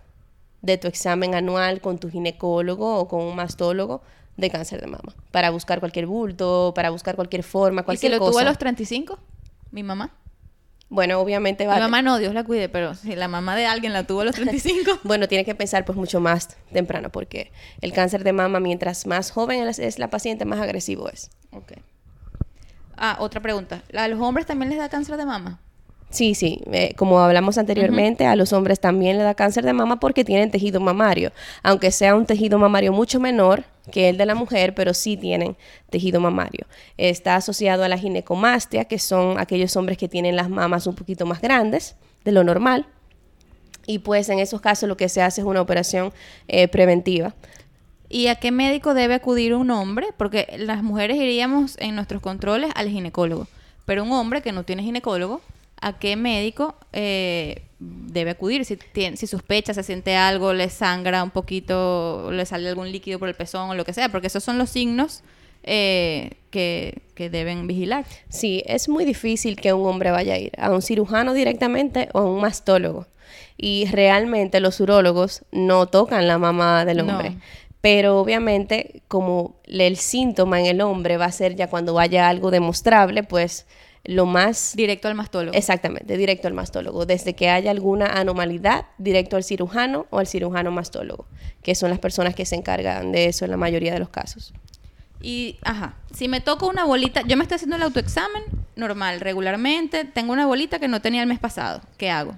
de 0.62 0.78
tu 0.78 0.88
examen 0.88 1.34
anual 1.34 1.80
con 1.80 1.98
tu 1.98 2.08
ginecólogo 2.10 2.98
o 2.98 3.08
con 3.08 3.20
un 3.20 3.36
mastólogo 3.36 4.02
de 4.36 4.50
cáncer 4.50 4.80
de 4.80 4.86
mama 4.88 5.14
para 5.30 5.50
buscar 5.50 5.80
cualquier 5.80 6.06
bulto, 6.06 6.72
para 6.74 6.90
buscar 6.90 7.14
cualquier 7.16 7.42
forma, 7.42 7.80
¿Y 7.80 7.82
si 7.82 7.84
cualquier 7.86 8.12
lo 8.12 8.18
tuvo 8.18 8.28
cosa. 8.32 8.40
a 8.40 8.44
los 8.44 8.58
35? 8.58 9.18
Mi 9.70 9.82
mamá. 9.82 10.10
Bueno, 10.90 11.18
obviamente 11.18 11.66
va 11.66 11.74
Mi 11.76 11.80
mamá 11.80 12.02
no, 12.02 12.18
Dios 12.18 12.34
la 12.34 12.44
cuide, 12.44 12.68
pero 12.68 12.94
si 12.94 13.16
la 13.16 13.26
mamá 13.26 13.56
de 13.56 13.66
alguien 13.66 13.92
la 13.92 14.04
tuvo 14.04 14.20
a 14.20 14.24
los 14.26 14.34
35. 14.34 15.00
Bueno, 15.04 15.26
tiene 15.28 15.44
que 15.44 15.54
pensar 15.54 15.84
pues 15.84 15.96
mucho 15.96 16.20
más 16.20 16.56
temprano 16.72 17.10
porque 17.10 17.50
el 17.80 17.92
cáncer 17.92 18.22
de 18.22 18.32
mama 18.32 18.60
mientras 18.60 19.06
más 19.06 19.30
joven 19.30 19.66
es- 19.66 19.78
es 19.78 19.98
la 19.98 20.10
paciente 20.10 20.44
más 20.44 20.60
agresivo 20.60 21.08
es. 21.08 21.30
ok. 21.52 21.72
Ah, 22.96 23.16
otra 23.18 23.40
pregunta. 23.40 23.82
¿A 23.96 24.06
los 24.08 24.20
hombres 24.20 24.46
también 24.46 24.70
les 24.70 24.78
da 24.78 24.88
cáncer 24.88 25.16
de 25.16 25.26
mama? 25.26 25.58
Sí, 26.14 26.36
sí, 26.36 26.60
eh, 26.70 26.94
como 26.94 27.18
hablamos 27.18 27.58
anteriormente, 27.58 28.24
a 28.24 28.36
los 28.36 28.52
hombres 28.52 28.78
también 28.78 29.18
le 29.18 29.24
da 29.24 29.34
cáncer 29.34 29.64
de 29.64 29.72
mama 29.72 29.98
porque 29.98 30.24
tienen 30.24 30.52
tejido 30.52 30.78
mamario, 30.78 31.32
aunque 31.64 31.90
sea 31.90 32.14
un 32.14 32.24
tejido 32.24 32.56
mamario 32.56 32.92
mucho 32.92 33.18
menor 33.18 33.64
que 33.90 34.10
el 34.10 34.16
de 34.16 34.24
la 34.24 34.36
mujer, 34.36 34.76
pero 34.76 34.94
sí 34.94 35.16
tienen 35.16 35.56
tejido 35.90 36.20
mamario. 36.20 36.68
Está 36.98 37.34
asociado 37.34 37.82
a 37.82 37.88
la 37.88 37.98
ginecomastia, 37.98 38.84
que 38.84 39.00
son 39.00 39.40
aquellos 39.40 39.74
hombres 39.74 39.98
que 39.98 40.08
tienen 40.08 40.36
las 40.36 40.48
mamas 40.48 40.86
un 40.86 40.94
poquito 40.94 41.26
más 41.26 41.40
grandes 41.40 41.96
de 42.24 42.30
lo 42.30 42.44
normal. 42.44 42.86
Y 43.84 43.98
pues 43.98 44.28
en 44.28 44.38
esos 44.38 44.60
casos 44.60 44.88
lo 44.88 44.96
que 44.96 45.08
se 45.08 45.20
hace 45.20 45.40
es 45.40 45.46
una 45.48 45.62
operación 45.62 46.12
eh, 46.46 46.68
preventiva. 46.68 47.34
¿Y 48.08 48.28
a 48.28 48.36
qué 48.36 48.52
médico 48.52 48.94
debe 48.94 49.14
acudir 49.14 49.52
un 49.52 49.72
hombre? 49.72 50.06
Porque 50.16 50.46
las 50.58 50.84
mujeres 50.84 51.16
iríamos 51.16 51.76
en 51.80 51.96
nuestros 51.96 52.22
controles 52.22 52.70
al 52.76 52.88
ginecólogo, 52.88 53.48
pero 53.84 54.04
un 54.04 54.12
hombre 54.12 54.42
que 54.42 54.52
no 54.52 54.62
tiene 54.62 54.84
ginecólogo, 54.84 55.40
¿a 55.80 55.98
qué 55.98 56.16
médico 56.16 56.74
eh, 56.92 57.62
debe 57.78 58.30
acudir? 58.30 58.64
Si, 58.64 58.76
tiene, 58.76 59.16
si 59.16 59.26
sospecha, 59.26 59.74
se 59.74 59.82
siente 59.82 60.16
algo, 60.16 60.52
le 60.52 60.68
sangra 60.70 61.22
un 61.22 61.30
poquito, 61.30 62.30
le 62.32 62.46
sale 62.46 62.68
algún 62.68 62.90
líquido 62.90 63.18
por 63.18 63.28
el 63.28 63.34
pezón 63.34 63.70
o 63.70 63.74
lo 63.74 63.84
que 63.84 63.92
sea, 63.92 64.08
porque 64.08 64.28
esos 64.28 64.42
son 64.44 64.58
los 64.58 64.70
signos 64.70 65.22
eh, 65.62 66.32
que, 66.50 67.02
que 67.14 67.30
deben 67.30 67.66
vigilar. 67.66 68.04
Sí, 68.28 68.62
es 68.66 68.88
muy 68.88 69.04
difícil 69.04 69.56
que 69.56 69.72
un 69.72 69.86
hombre 69.88 70.10
vaya 70.10 70.34
a 70.34 70.38
ir 70.38 70.52
a 70.58 70.70
un 70.70 70.82
cirujano 70.82 71.32
directamente 71.34 72.08
o 72.12 72.18
a 72.20 72.24
un 72.24 72.40
mastólogo. 72.40 73.06
Y 73.56 73.86
realmente 73.90 74.60
los 74.60 74.80
urólogos 74.80 75.44
no 75.52 75.86
tocan 75.86 76.26
la 76.26 76.38
mama 76.38 76.84
del 76.84 76.98
No. 77.06 77.12
hombre. 77.12 77.36
Pero 77.80 78.18
obviamente, 78.18 79.02
como 79.08 79.56
el 79.66 79.96
síntoma 79.96 80.58
en 80.58 80.66
el 80.66 80.80
hombre 80.80 81.18
va 81.18 81.26
a 81.26 81.32
ser 81.32 81.54
ya 81.54 81.68
cuando 81.68 81.92
vaya 81.94 82.28
algo 82.28 82.50
demostrable, 82.50 83.22
pues 83.22 83.66
lo 84.04 84.26
más 84.26 84.74
Directo 84.76 85.08
al 85.08 85.14
mastólogo. 85.14 85.56
Exactamente, 85.56 86.16
directo 86.16 86.48
al 86.48 86.54
mastólogo. 86.54 87.06
Desde 87.06 87.34
que 87.34 87.48
haya 87.48 87.70
alguna 87.70 88.06
anomalidad, 88.06 88.86
directo 88.98 89.36
al 89.36 89.44
cirujano 89.44 90.06
o 90.10 90.18
al 90.18 90.26
cirujano 90.26 90.70
mastólogo, 90.70 91.26
que 91.62 91.74
son 91.74 91.90
las 91.90 91.98
personas 91.98 92.34
que 92.34 92.44
se 92.44 92.54
encargan 92.56 93.12
de 93.12 93.26
eso 93.26 93.44
en 93.44 93.50
la 93.50 93.56
mayoría 93.56 93.92
de 93.92 93.98
los 93.98 94.10
casos. 94.10 94.52
Y, 95.20 95.58
ajá, 95.62 95.96
si 96.12 96.28
me 96.28 96.40
toco 96.42 96.68
una 96.68 96.84
bolita, 96.84 97.22
yo 97.22 97.36
me 97.38 97.44
estoy 97.44 97.56
haciendo 97.56 97.76
el 97.76 97.82
autoexamen 97.82 98.42
normal, 98.76 99.20
regularmente, 99.20 100.04
tengo 100.04 100.32
una 100.32 100.46
bolita 100.46 100.78
que 100.78 100.88
no 100.88 101.00
tenía 101.00 101.22
el 101.22 101.28
mes 101.28 101.38
pasado, 101.38 101.80
¿qué 101.96 102.10
hago? 102.10 102.36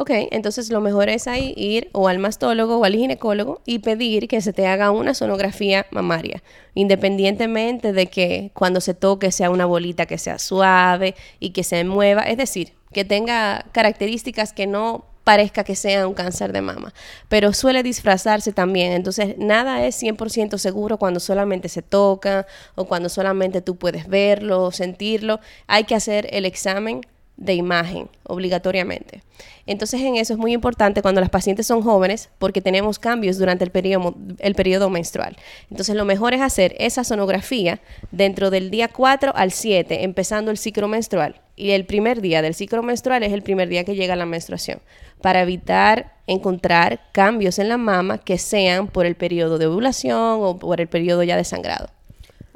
Ok, 0.00 0.10
entonces 0.30 0.70
lo 0.70 0.80
mejor 0.80 1.08
es 1.08 1.26
ahí 1.26 1.52
ir 1.56 1.90
o 1.92 2.06
al 2.06 2.20
mastólogo 2.20 2.78
o 2.78 2.84
al 2.84 2.94
ginecólogo 2.94 3.62
y 3.66 3.80
pedir 3.80 4.28
que 4.28 4.40
se 4.40 4.52
te 4.52 4.64
haga 4.64 4.92
una 4.92 5.12
sonografía 5.12 5.86
mamaria, 5.90 6.40
independientemente 6.74 7.92
de 7.92 8.06
que 8.06 8.52
cuando 8.54 8.80
se 8.80 8.94
toque 8.94 9.32
sea 9.32 9.50
una 9.50 9.66
bolita 9.66 10.06
que 10.06 10.16
sea 10.16 10.38
suave 10.38 11.16
y 11.40 11.50
que 11.50 11.64
se 11.64 11.82
mueva, 11.82 12.22
es 12.22 12.36
decir, 12.36 12.74
que 12.92 13.04
tenga 13.04 13.66
características 13.72 14.52
que 14.52 14.68
no 14.68 15.04
parezca 15.24 15.64
que 15.64 15.74
sea 15.74 16.06
un 16.06 16.14
cáncer 16.14 16.52
de 16.52 16.62
mama, 16.62 16.94
pero 17.28 17.52
suele 17.52 17.82
disfrazarse 17.82 18.52
también, 18.52 18.92
entonces 18.92 19.34
nada 19.36 19.84
es 19.84 20.00
100% 20.00 20.58
seguro 20.58 20.98
cuando 20.98 21.18
solamente 21.18 21.68
se 21.68 21.82
toca 21.82 22.46
o 22.76 22.84
cuando 22.84 23.08
solamente 23.08 23.62
tú 23.62 23.74
puedes 23.74 24.06
verlo 24.06 24.62
o 24.62 24.70
sentirlo, 24.70 25.40
hay 25.66 25.84
que 25.84 25.96
hacer 25.96 26.28
el 26.30 26.44
examen 26.44 27.00
de 27.38 27.54
imagen 27.54 28.10
obligatoriamente. 28.24 29.22
Entonces 29.64 30.00
en 30.00 30.16
eso 30.16 30.32
es 30.32 30.38
muy 30.38 30.52
importante 30.52 31.02
cuando 31.02 31.20
las 31.20 31.30
pacientes 31.30 31.66
son 31.66 31.82
jóvenes 31.82 32.30
porque 32.38 32.60
tenemos 32.60 32.98
cambios 32.98 33.38
durante 33.38 33.64
el 33.64 33.70
periodo, 33.70 34.14
el 34.38 34.90
menstrual. 34.90 35.36
Entonces 35.70 35.94
lo 35.94 36.04
mejor 36.04 36.34
es 36.34 36.40
hacer 36.40 36.74
esa 36.78 37.04
sonografía 37.04 37.80
dentro 38.10 38.50
del 38.50 38.70
día 38.70 38.88
4 38.88 39.32
al 39.34 39.52
7, 39.52 40.02
empezando 40.02 40.50
el 40.50 40.58
ciclo 40.58 40.88
menstrual. 40.88 41.40
Y 41.54 41.70
el 41.70 41.86
primer 41.86 42.20
día 42.20 42.42
del 42.42 42.54
ciclo 42.54 42.82
menstrual 42.82 43.22
es 43.22 43.32
el 43.32 43.42
primer 43.42 43.68
día 43.68 43.84
que 43.84 43.94
llega 43.94 44.16
la 44.16 44.26
menstruación, 44.26 44.80
para 45.20 45.42
evitar 45.42 46.16
encontrar 46.26 47.00
cambios 47.12 47.58
en 47.58 47.68
la 47.68 47.76
mama 47.76 48.18
que 48.18 48.38
sean 48.38 48.88
por 48.88 49.06
el 49.06 49.14
periodo 49.14 49.58
de 49.58 49.66
ovulación 49.66 50.38
o 50.40 50.58
por 50.58 50.80
el 50.80 50.88
periodo 50.88 51.22
ya 51.22 51.36
de 51.36 51.44
sangrado. 51.44 51.88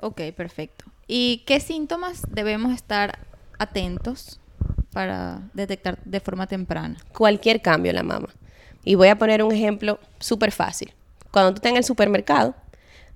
Ok, 0.01 0.21
perfecto. 0.37 0.87
¿Y 1.07 1.43
qué 1.47 1.61
síntomas 1.61 2.23
debemos 2.31 2.73
estar 2.73 3.19
atentos 3.59 4.41
para 4.93 5.41
detectar 5.55 5.99
de 6.05 6.21
forma 6.21 6.47
temprana? 6.47 6.97
cualquier 7.13 7.63
cambio 7.63 7.91
en 7.91 7.97
la 7.97 8.03
mama. 8.03 8.29
Y 8.85 8.95
voy 8.95 9.09
a 9.09 9.19
poner 9.19 9.43
un 9.43 9.53
ejemplo 9.53 9.99
súper 10.19 10.53
fácil. 10.53 10.93
Cuando 11.31 11.53
tú 11.53 11.57
estás 11.57 11.71
en 11.71 11.77
el 11.79 11.85
supermercado 11.85 12.55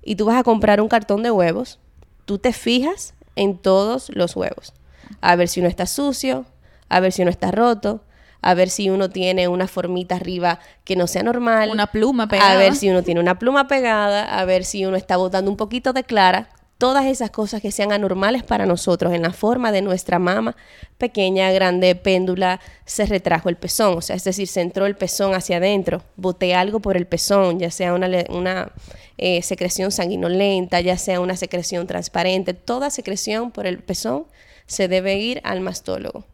y 0.03 0.15
tú 0.15 0.25
vas 0.25 0.37
a 0.37 0.43
comprar 0.43 0.81
un 0.81 0.87
cartón 0.87 1.23
de 1.23 1.31
huevos, 1.31 1.79
tú 2.25 2.37
te 2.37 2.53
fijas 2.53 3.13
en 3.35 3.57
todos 3.57 4.09
los 4.09 4.35
huevos. 4.35 4.73
A 5.21 5.35
ver 5.35 5.47
si 5.47 5.59
uno 5.59 5.69
está 5.69 5.85
sucio, 5.85 6.45
a 6.89 6.99
ver 6.99 7.11
si 7.11 7.21
uno 7.21 7.31
está 7.31 7.51
roto, 7.51 8.01
a 8.41 8.53
ver 8.53 8.69
si 8.69 8.89
uno 8.89 9.09
tiene 9.09 9.47
una 9.47 9.67
formita 9.67 10.15
arriba 10.15 10.59
que 10.83 10.95
no 10.95 11.07
sea 11.07 11.23
normal. 11.23 11.69
Una 11.69 11.87
pluma 11.87 12.27
pegada. 12.27 12.51
A 12.53 12.57
ver 12.57 12.75
si 12.75 12.89
uno 12.89 13.03
tiene 13.03 13.19
una 13.19 13.39
pluma 13.39 13.67
pegada, 13.67 14.39
a 14.39 14.45
ver 14.45 14.63
si 14.63 14.85
uno 14.85 14.95
está 14.95 15.17
botando 15.17 15.51
un 15.51 15.57
poquito 15.57 15.93
de 15.93 16.03
clara. 16.03 16.49
Todas 16.77 17.05
esas 17.05 17.31
cosas 17.31 17.61
que 17.61 17.71
sean 17.71 17.91
anormales 17.91 18.43
para 18.43 18.67
nosotros 18.67 19.13
en 19.13 19.23
la 19.23 19.33
forma 19.33 19.71
de 19.71 19.81
nuestra 19.81 20.19
mama, 20.19 20.55
pequeña, 20.99 21.51
grande, 21.51 21.95
péndula, 21.95 22.59
se 22.85 23.07
retrajo 23.07 23.49
el 23.49 23.55
pezón, 23.55 23.97
o 23.97 24.01
sea, 24.01 24.15
es 24.15 24.23
decir, 24.23 24.47
se 24.47 24.61
entró 24.61 24.85
el 24.85 24.95
pezón 24.95 25.33
hacia 25.33 25.57
adentro, 25.57 26.03
boté 26.17 26.53
algo 26.53 26.79
por 26.79 26.95
el 26.95 27.07
pezón, 27.07 27.59
ya 27.59 27.71
sea 27.71 27.93
una, 27.93 28.07
una 28.29 28.71
eh, 29.17 29.41
secreción 29.41 29.91
sanguinolenta, 29.91 30.79
ya 30.81 30.97
sea 30.97 31.19
una 31.19 31.35
secreción 31.35 31.87
transparente, 31.87 32.53
toda 32.53 32.91
secreción 32.91 33.49
por 33.49 33.65
el 33.65 33.79
pezón 33.79 34.25
se 34.67 34.87
debe 34.87 35.17
ir 35.17 35.41
al 35.43 35.61
mastólogo. 35.61 36.25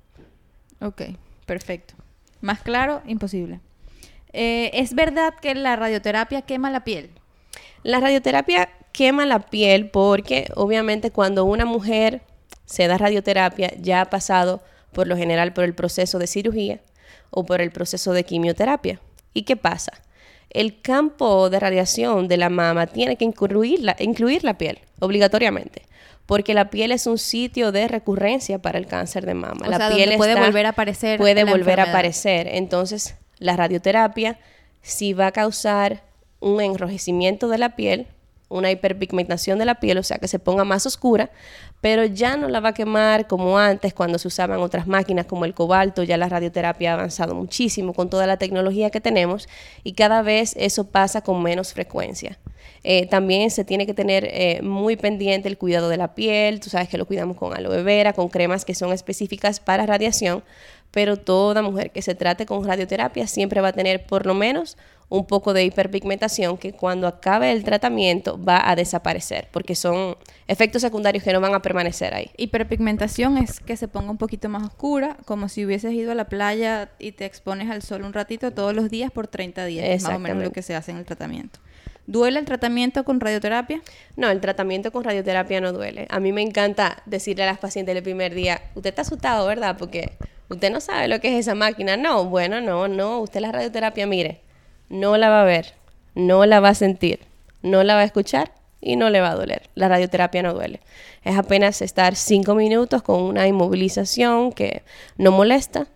Ok, 0.82 1.04
perfecto. 1.46 1.94
Más 2.42 2.62
claro, 2.62 3.02
imposible. 3.08 3.62
Eh, 4.34 4.72
¿Es 4.74 4.94
verdad 4.96 5.36
que 5.42 5.56
la 5.56 5.78
radioterapia 5.78 6.42
quema 6.42 6.70
la 6.70 6.84
piel? 6.84 7.12
La 7.84 8.02
radioterapia 8.02 8.70
quema 8.94 9.26
la 9.26 9.40
piel 9.40 9.90
porque 9.90 10.48
obviamente 10.56 11.12
cuando 11.12 11.44
una 11.44 11.66
mujer 11.66 12.22
se 12.66 12.88
da 12.88 12.98
radioterapia 12.98 13.74
ya 13.78 14.02
ha 14.02 14.06
pasado 14.10 14.62
por 14.94 15.08
lo 15.08 15.18
general 15.18 15.52
por 15.52 15.66
el 15.66 15.74
proceso 15.74 16.20
de 16.20 16.28
cirugía 16.28 16.80
o 17.30 17.46
por 17.46 17.60
el 17.60 17.72
proceso 17.72 18.14
de 18.14 18.24
quimioterapia. 18.24 19.02
¿Y 19.34 19.42
qué 19.42 19.58
pasa? 19.58 19.92
El 20.50 20.80
campo 20.82 21.50
de 21.50 21.60
radiación 21.60 22.28
de 22.28 22.38
la 22.38 22.50
mama 22.50 22.88
tiene 22.88 23.18
que 23.18 23.26
incluir 23.26 23.82
la, 23.82 23.96
incluir 24.00 24.44
la 24.44 24.58
piel 24.58 24.80
obligatoriamente 25.00 25.82
porque 26.26 26.54
la 26.54 26.70
piel 26.70 26.92
es 26.92 27.08
un 27.08 27.18
sitio 27.18 27.72
de 27.72 27.88
recurrencia 27.88 28.60
para 28.60 28.78
el 28.78 28.88
cáncer 28.88 29.26
de 29.26 29.34
mama. 29.34 29.66
O 29.66 29.70
la 29.70 29.78
sea, 29.78 29.90
piel 29.90 30.16
puede 30.16 30.40
volver 30.40 30.66
a 30.66 30.70
aparecer 30.70 31.20
Puede 31.20 31.44
volver 31.44 31.80
a 31.80 31.90
aparecer. 31.90 32.48
Entonces, 32.48 33.16
la 33.40 33.58
radioterapia 33.58 34.40
sí 34.82 35.14
va 35.14 35.28
a 35.28 35.32
causar 35.32 36.04
un 36.40 36.62
enrojecimiento 36.62 37.50
de 37.50 37.58
la 37.58 37.76
piel, 37.76 38.08
una 38.54 38.72
hiperpigmentación 38.72 39.60
de 39.60 39.66
la 39.66 39.76
piel, 39.76 39.98
o 39.98 40.04
sea, 40.04 40.18
que 40.18 40.28
se 40.28 40.40
ponga 40.40 40.64
más 40.64 40.86
oscura, 40.86 41.30
pero 41.82 42.06
ya 42.06 42.38
no 42.38 42.48
la 42.48 42.60
va 42.60 42.70
a 42.70 42.74
quemar 42.74 43.28
como 43.28 43.58
antes 43.58 43.94
cuando 43.94 44.18
se 44.18 44.28
usaban 44.28 44.60
otras 44.60 44.88
máquinas 44.88 45.26
como 45.26 45.46
el 45.46 45.54
cobalto, 45.54 46.04
ya 46.04 46.18
la 46.18 46.30
radioterapia 46.30 46.92
ha 46.92 46.94
avanzado 46.94 47.36
muchísimo 47.36 47.94
con 47.94 48.10
toda 48.10 48.28
la 48.28 48.38
tecnología 48.38 48.90
que 48.90 49.02
tenemos 49.02 49.50
y 49.84 49.94
cada 49.94 50.22
vez 50.22 50.56
eso 50.58 50.86
pasa 50.86 51.22
con 51.22 51.42
menos 51.44 51.74
frecuencia. 51.74 52.40
Eh, 52.84 53.08
también 53.08 53.50
se 53.50 53.64
tiene 53.64 53.86
que 53.86 53.94
tener 53.94 54.26
eh, 54.26 54.62
muy 54.62 54.96
pendiente 54.98 55.48
el 55.48 55.58
cuidado 55.58 55.90
de 55.90 55.98
la 55.98 56.16
piel, 56.16 56.60
tú 56.60 56.70
sabes 56.70 56.90
que 56.90 56.98
lo 56.98 57.06
cuidamos 57.06 57.38
con 57.38 57.54
aloe 57.56 57.82
vera, 57.84 58.14
con 58.14 58.30
cremas 58.30 58.66
que 58.66 58.76
son 58.76 58.92
específicas 58.92 59.60
para 59.60 59.86
radiación, 59.86 60.44
pero 60.92 61.18
toda 61.18 61.62
mujer 61.62 61.92
que 61.92 62.02
se 62.02 62.14
trate 62.14 62.46
con 62.46 62.64
radioterapia 62.66 63.26
siempre 63.26 63.62
va 63.62 63.70
a 63.70 63.74
tener 63.74 64.06
por 64.06 64.26
lo 64.26 64.34
menos 64.34 64.78
un 65.10 65.26
poco 65.26 65.54
de 65.54 65.64
hiperpigmentación 65.64 66.58
que 66.58 66.74
cuando 66.74 67.08
acabe 67.08 67.52
el 67.52 67.64
tratamiento 67.64 68.42
va 68.42 68.70
a 68.70 68.76
desaparecer, 68.76 69.48
porque 69.52 69.76
son 69.76 70.18
efectos 70.48 70.82
secundarios 70.82 71.24
que 71.24 71.34
no 71.34 71.42
van 71.42 71.54
a 71.54 71.62
permanecer 71.62 72.14
ahí. 72.14 72.32
Hiperpigmentación 72.38 73.38
es 73.38 73.60
que 73.60 73.78
se 73.78 73.88
ponga 73.88 74.12
un 74.12 74.18
poquito 74.18 74.50
más 74.50 74.64
oscura, 74.64 75.18
como 75.26 75.50
si 75.50 75.66
hubieses 75.66 75.94
ido 75.94 76.12
a 76.12 76.16
la 76.16 76.26
playa 76.26 76.90
y 77.00 77.12
te 77.12 77.26
expones 77.26 77.70
al 77.70 77.82
sol 77.82 78.04
un 78.04 78.14
ratito 78.14 78.52
todos 78.52 78.74
los 78.74 78.90
días 78.90 79.12
por 79.12 79.28
30 79.28 79.66
días, 79.66 79.86
es 79.88 80.04
más 80.04 80.16
o 80.16 80.20
menos 80.20 80.44
lo 80.44 80.52
que 80.52 80.62
se 80.62 80.76
hace 80.76 80.92
en 80.92 80.98
el 80.98 81.06
tratamiento. 81.06 81.60
¿Duele 82.06 82.40
el 82.40 82.46
tratamiento 82.46 83.06
con 83.06 83.22
radioterapia? 83.22 83.82
No, 84.18 84.30
el 84.30 84.42
tratamiento 84.42 84.92
con 84.92 85.06
radioterapia 85.06 85.62
no 85.62 85.72
duele. 85.72 86.06
A 86.10 86.20
mí 86.20 86.34
me 86.34 86.42
encanta 86.42 87.02
decirle 87.06 87.44
a 87.44 87.46
las 87.46 87.60
pacientes 87.60 87.96
el 87.96 88.04
primer 88.04 88.34
día, 88.34 88.62
usted 88.76 88.90
está 88.90 89.04
asustado, 89.04 89.48
¿verdad? 89.48 89.78
Porque 89.78 90.12
usted 90.50 90.70
no 90.70 90.82
sabe 90.82 91.08
lo 91.08 91.22
que 91.22 91.30
es 91.30 91.40
esa 91.40 91.56
máquina. 91.56 91.96
No, 91.96 92.26
bueno, 92.26 92.60
no, 92.60 92.90
no. 92.90 93.20
Usted 93.20 93.40
la 93.40 93.54
radioterapia, 93.54 94.06
mire, 94.06 94.42
no 94.90 95.18
la 95.18 95.30
va 95.30 95.42
a 95.42 95.46
ver, 95.46 95.74
no 96.16 96.46
la 96.46 96.60
va 96.60 96.70
a 96.70 96.76
sentir, 96.76 97.20
no 97.62 97.84
la 97.84 97.96
va 97.96 98.02
a 98.02 98.06
escuchar 98.06 98.52
y 98.82 98.96
no 98.96 99.10
le 99.10 99.22
va 99.22 99.32
a 99.32 99.36
doler. 99.36 99.70
La 99.76 99.88
radioterapia 99.88 100.44
no 100.44 100.54
duele. 100.54 100.82
Es 101.24 101.38
apenas 101.38 101.82
estar 101.82 102.16
cinco 102.16 102.54
minutos 102.56 103.02
con 103.02 103.22
una 103.22 103.48
inmovilización 103.48 104.52
que 104.52 104.84
no 105.18 105.32
molesta, 105.32 105.88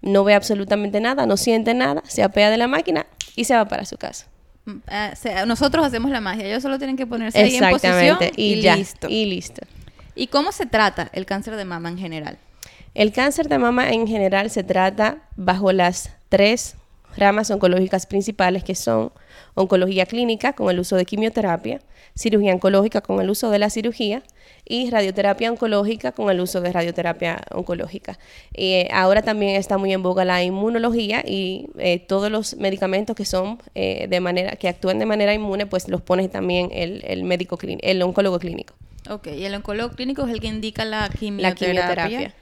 no 0.00 0.22
ve 0.22 0.34
absolutamente 0.34 1.00
nada, 1.00 1.26
no 1.26 1.36
siente 1.36 1.74
nada, 1.74 2.02
se 2.06 2.22
apea 2.22 2.50
de 2.50 2.56
la 2.56 2.68
máquina 2.68 3.06
y 3.36 3.44
se 3.44 3.56
va 3.56 3.66
para 3.66 3.84
su 3.84 3.96
casa. 3.96 4.26
Mm, 4.66 4.78
sea, 5.16 5.46
nosotros 5.46 5.84
hacemos 5.84 6.10
la 6.10 6.20
magia, 6.20 6.46
ellos 6.46 6.62
solo 6.62 6.78
tienen 6.78 6.96
que 6.96 7.06
ponerse 7.06 7.38
ahí 7.38 7.56
en 7.56 7.70
posición 7.70 8.18
y, 8.36 8.54
Y, 8.54 8.60
ya. 8.60 8.76
listo. 8.76 9.08
Y 9.10 9.26
listo. 9.26 9.62
¿Y 10.14 10.28
cómo 10.28 10.52
se 10.52 10.66
trata 10.66 11.10
el 11.12 11.26
cáncer 11.26 11.56
de 11.56 11.64
mama 11.64 11.88
en 11.88 11.98
general? 11.98 12.38
El 12.94 13.12
cáncer 13.12 13.48
de 13.48 13.58
mama 13.58 13.90
en 13.90 14.06
general 14.06 14.50
se 14.50 14.62
trata 14.62 15.18
bajo 15.36 15.72
las 15.72 16.10
tres 16.28 16.76
ramas 17.16 17.50
oncológicas 17.50 18.06
principales 18.06 18.64
que 18.64 18.74
son 18.74 19.12
oncología 19.54 20.06
clínica 20.06 20.52
con 20.52 20.70
el 20.70 20.80
uso 20.80 20.96
de 20.96 21.04
quimioterapia, 21.04 21.80
cirugía 22.16 22.52
oncológica 22.54 23.00
con 23.00 23.20
el 23.20 23.30
uso 23.30 23.50
de 23.50 23.58
la 23.58 23.70
cirugía 23.70 24.22
y 24.64 24.90
radioterapia 24.90 25.50
oncológica 25.50 26.12
con 26.12 26.30
el 26.30 26.40
uso 26.40 26.60
de 26.60 26.72
radioterapia 26.72 27.42
oncológica. 27.52 28.18
Eh, 28.52 28.88
ahora 28.92 29.22
también 29.22 29.56
está 29.56 29.78
muy 29.78 29.92
en 29.92 30.02
boga 30.02 30.24
la 30.24 30.42
inmunología 30.42 31.22
y 31.26 31.66
eh, 31.78 31.98
todos 31.98 32.30
los 32.30 32.56
medicamentos 32.56 33.14
que 33.16 33.24
son 33.24 33.58
eh, 33.74 34.06
de 34.08 34.20
manera 34.20 34.52
que 34.56 34.68
actúan 34.68 34.98
de 34.98 35.06
manera 35.06 35.34
inmune, 35.34 35.66
pues 35.66 35.88
los 35.88 36.02
pone 36.02 36.28
también 36.28 36.70
el, 36.72 37.02
el 37.06 37.24
médico 37.24 37.56
clínico, 37.56 37.86
el 37.86 38.00
oncólogo 38.02 38.38
clínico. 38.38 38.74
Ok, 39.10 39.28
y 39.36 39.44
el 39.44 39.54
oncólogo 39.54 39.94
clínico 39.94 40.22
es 40.24 40.30
el 40.32 40.40
que 40.40 40.46
indica 40.46 40.84
la 40.84 41.02
La 41.02 41.08
quimioterapia. 41.10 41.54
quimioterapia. 41.54 42.34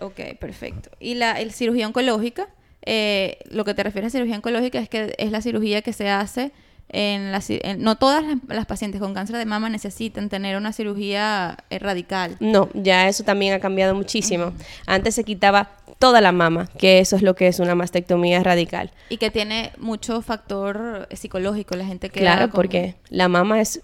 Ok, 0.00 0.38
perfecto. 0.38 0.90
Y 1.00 1.14
la 1.14 1.40
el 1.40 1.52
cirugía 1.52 1.86
oncológica, 1.86 2.48
eh, 2.82 3.38
lo 3.50 3.64
que 3.64 3.74
te 3.74 3.82
refieres 3.82 4.08
a 4.14 4.18
cirugía 4.18 4.36
oncológica 4.36 4.78
es 4.78 4.88
que 4.88 5.14
es 5.18 5.30
la 5.30 5.40
cirugía 5.42 5.82
que 5.82 5.92
se 5.92 6.08
hace 6.08 6.52
en 6.90 7.32
la... 7.32 7.42
en- 7.48 7.82
no 7.82 7.96
todas 7.96 8.24
las, 8.24 8.36
las 8.48 8.64
pacientes 8.66 9.00
con 9.00 9.12
cáncer 9.12 9.36
de 9.36 9.44
mama 9.44 9.68
necesitan 9.68 10.28
tener 10.30 10.56
una 10.56 10.72
cirugía 10.72 11.58
eh, 11.70 11.78
radical. 11.78 12.36
No, 12.40 12.70
ya 12.74 13.08
eso 13.08 13.24
también 13.24 13.52
ha 13.54 13.60
cambiado 13.60 13.94
muchísimo. 13.94 14.52
Antes 14.86 15.14
se 15.14 15.24
quitaba 15.24 15.70
toda 15.98 16.20
la 16.20 16.32
mama, 16.32 16.68
que 16.78 17.00
eso 17.00 17.16
es 17.16 17.22
lo 17.22 17.34
que 17.34 17.48
es 17.48 17.58
una 17.58 17.74
mastectomía 17.74 18.42
radical. 18.42 18.90
Y 19.10 19.16
que 19.18 19.30
tiene 19.30 19.72
mucho 19.78 20.22
factor 20.22 21.08
psicológico, 21.12 21.76
la 21.76 21.84
gente 21.84 22.08
que... 22.08 22.20
Claro, 22.20 22.48
porque 22.50 22.94
la 23.10 23.28
mama 23.28 23.60
es 23.60 23.82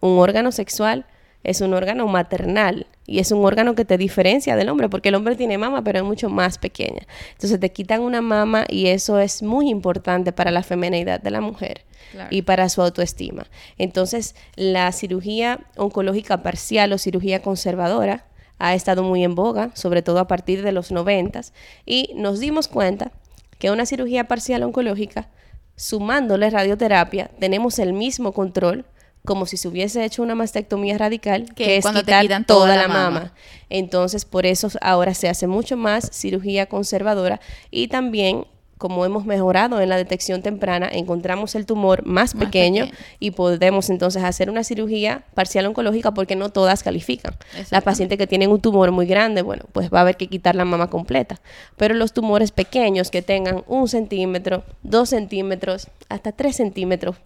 un 0.00 0.18
órgano 0.18 0.52
sexual, 0.52 1.06
es 1.42 1.60
un 1.60 1.72
órgano 1.74 2.06
maternal 2.06 2.86
y 3.06 3.18
es 3.18 3.32
un 3.32 3.44
órgano 3.44 3.74
que 3.74 3.84
te 3.84 3.96
diferencia 3.98 4.56
del 4.56 4.68
hombre, 4.68 4.88
porque 4.88 5.08
el 5.08 5.14
hombre 5.14 5.36
tiene 5.36 5.56
mama, 5.58 5.82
pero 5.82 5.98
es 5.98 6.04
mucho 6.04 6.28
más 6.28 6.58
pequeña. 6.58 7.06
Entonces 7.32 7.58
te 7.58 7.72
quitan 7.72 8.02
una 8.02 8.20
mama 8.20 8.64
y 8.68 8.88
eso 8.88 9.18
es 9.18 9.42
muy 9.42 9.68
importante 9.70 10.32
para 10.32 10.50
la 10.50 10.62
feminidad 10.62 11.20
de 11.20 11.30
la 11.30 11.40
mujer 11.40 11.84
Claro. 12.12 12.28
y 12.32 12.42
para 12.42 12.68
su 12.68 12.82
autoestima. 12.82 13.46
Entonces, 13.78 14.34
la 14.56 14.90
cirugía 14.90 15.60
oncológica 15.76 16.42
parcial 16.42 16.92
o 16.92 16.98
cirugía 16.98 17.40
conservadora 17.40 18.24
ha 18.58 18.74
estado 18.74 19.04
muy 19.04 19.22
en 19.22 19.34
boga, 19.36 19.70
sobre 19.74 20.02
todo 20.02 20.18
a 20.18 20.26
partir 20.26 20.62
de 20.62 20.72
los 20.72 20.90
noventas, 20.90 21.52
y 21.86 22.10
nos 22.16 22.40
dimos 22.40 22.66
cuenta 22.68 23.12
que 23.58 23.70
una 23.70 23.86
cirugía 23.86 24.24
parcial 24.24 24.62
oncológica, 24.64 25.28
sumándole 25.76 26.50
radioterapia, 26.50 27.30
tenemos 27.38 27.78
el 27.78 27.92
mismo 27.92 28.32
control 28.32 28.84
como 29.24 29.46
si 29.46 29.56
se 29.56 29.68
hubiese 29.68 30.04
hecho 30.04 30.22
una 30.22 30.34
mastectomía 30.34 30.96
radical, 30.98 31.52
Que 31.54 31.76
es 31.76 31.82
cuando 31.82 32.00
te 32.00 32.06
quitar 32.06 32.22
quitan 32.22 32.44
toda, 32.44 32.60
toda 32.66 32.76
la 32.76 32.82
la 32.82 32.88
mama. 32.88 33.10
mama. 33.10 33.32
Entonces, 33.68 34.24
por 34.24 34.46
eso 34.46 34.68
ahora 34.80 35.14
se 35.14 35.28
hace 35.28 35.46
mucho 35.46 35.76
más 35.76 36.08
cirugía 36.12 36.66
conservadora 36.66 37.40
y 37.70 37.88
también 37.88 38.46
como 38.78 39.04
hemos 39.04 39.26
mejorado 39.26 39.78
en 39.82 39.90
la 39.90 39.98
detección 39.98 40.40
temprana, 40.40 40.88
encontramos 40.90 41.54
el 41.54 41.66
tumor 41.66 42.06
más, 42.06 42.34
Más 42.34 42.46
pequeño, 42.46 42.84
pequeño. 42.86 43.04
y 43.18 43.32
podemos 43.32 43.90
entonces 43.90 44.22
hacer 44.24 44.48
una 44.48 44.64
cirugía 44.64 45.22
parcial 45.34 45.66
oncológica 45.66 46.14
porque 46.14 46.34
no 46.34 46.48
todas 46.48 46.82
califican. 46.82 47.34
Las 47.70 47.82
pacientes 47.84 48.16
que 48.16 48.26
tienen 48.26 48.50
un 48.50 48.58
tumor 48.62 48.90
muy 48.90 49.04
grande, 49.04 49.42
bueno, 49.42 49.66
pues 49.72 49.90
va 49.92 49.98
a 49.98 50.00
haber 50.00 50.16
que 50.16 50.28
quitar 50.28 50.54
la 50.54 50.64
mama 50.64 50.88
completa. 50.88 51.42
Pero 51.76 51.92
los 51.92 52.14
tumores 52.14 52.52
pequeños 52.52 53.10
que 53.10 53.20
tengan 53.20 53.64
un 53.66 53.86
centímetro, 53.86 54.64
dos 54.82 55.10
centímetros, 55.10 55.88
hasta 56.08 56.32
tres 56.32 56.56
centímetros, 56.56 57.16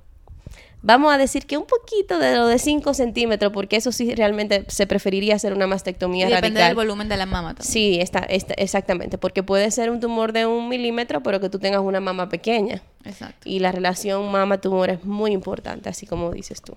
vamos 0.85 1.13
a 1.13 1.19
decir 1.19 1.47
que 1.47 1.57
un 1.57 1.65
poquito 1.67 2.19
de 2.19 2.37
lo 2.37 2.47
de 2.47 2.59
cinco 2.59 2.95
centímetros, 2.95 3.53
porque 3.53 3.77
eso 3.77 3.91
sí 3.91 4.15
realmente 4.15 4.65
se 4.69 4.87
preferiría 4.87 5.35
hacer 5.35 5.53
una 5.55 5.67
mastectomía 5.67 6.27
Y 6.27 6.31
depende 6.31 6.61
radical. 6.61 6.69
del 6.69 6.77
volumen 6.77 7.09
de 7.09 7.17
la 7.17 7.27
mama 7.27 7.55
también. 7.55 7.73
Sí, 7.73 7.99
está, 8.01 8.21
está- 8.21 8.55
exactamente, 8.55 9.19
porque 9.19 9.43
puede 9.43 9.71
ser 9.71 9.91
un 9.91 9.99
tumor 9.99 10.33
de 10.33 10.47
un 10.47 10.69
milímetro, 10.69 11.23
pero 11.23 11.41
que 11.41 11.49
tú 11.51 11.59
tengas 11.59 11.81
una 11.81 12.01
mama 12.01 12.29
pequeña. 12.29 12.83
Exacto. 13.05 13.49
Y 13.49 13.59
la 13.59 13.73
relación 13.73 14.31
mama-tumor 14.31 14.91
es 14.91 15.05
muy 15.05 15.33
importante, 15.33 15.89
así 15.89 16.07
como 16.07 16.31
dices 16.31 16.63
tú. 16.63 16.77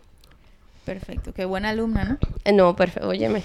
Perfecto. 0.85 1.33
Qué 1.33 1.43
buena 1.45 1.69
alumna, 1.69 2.03
¿no? 2.05 2.17
Eh, 2.45 2.53
No, 2.53 2.75
perfecto, 2.75 3.09
óyeme. 3.09 3.43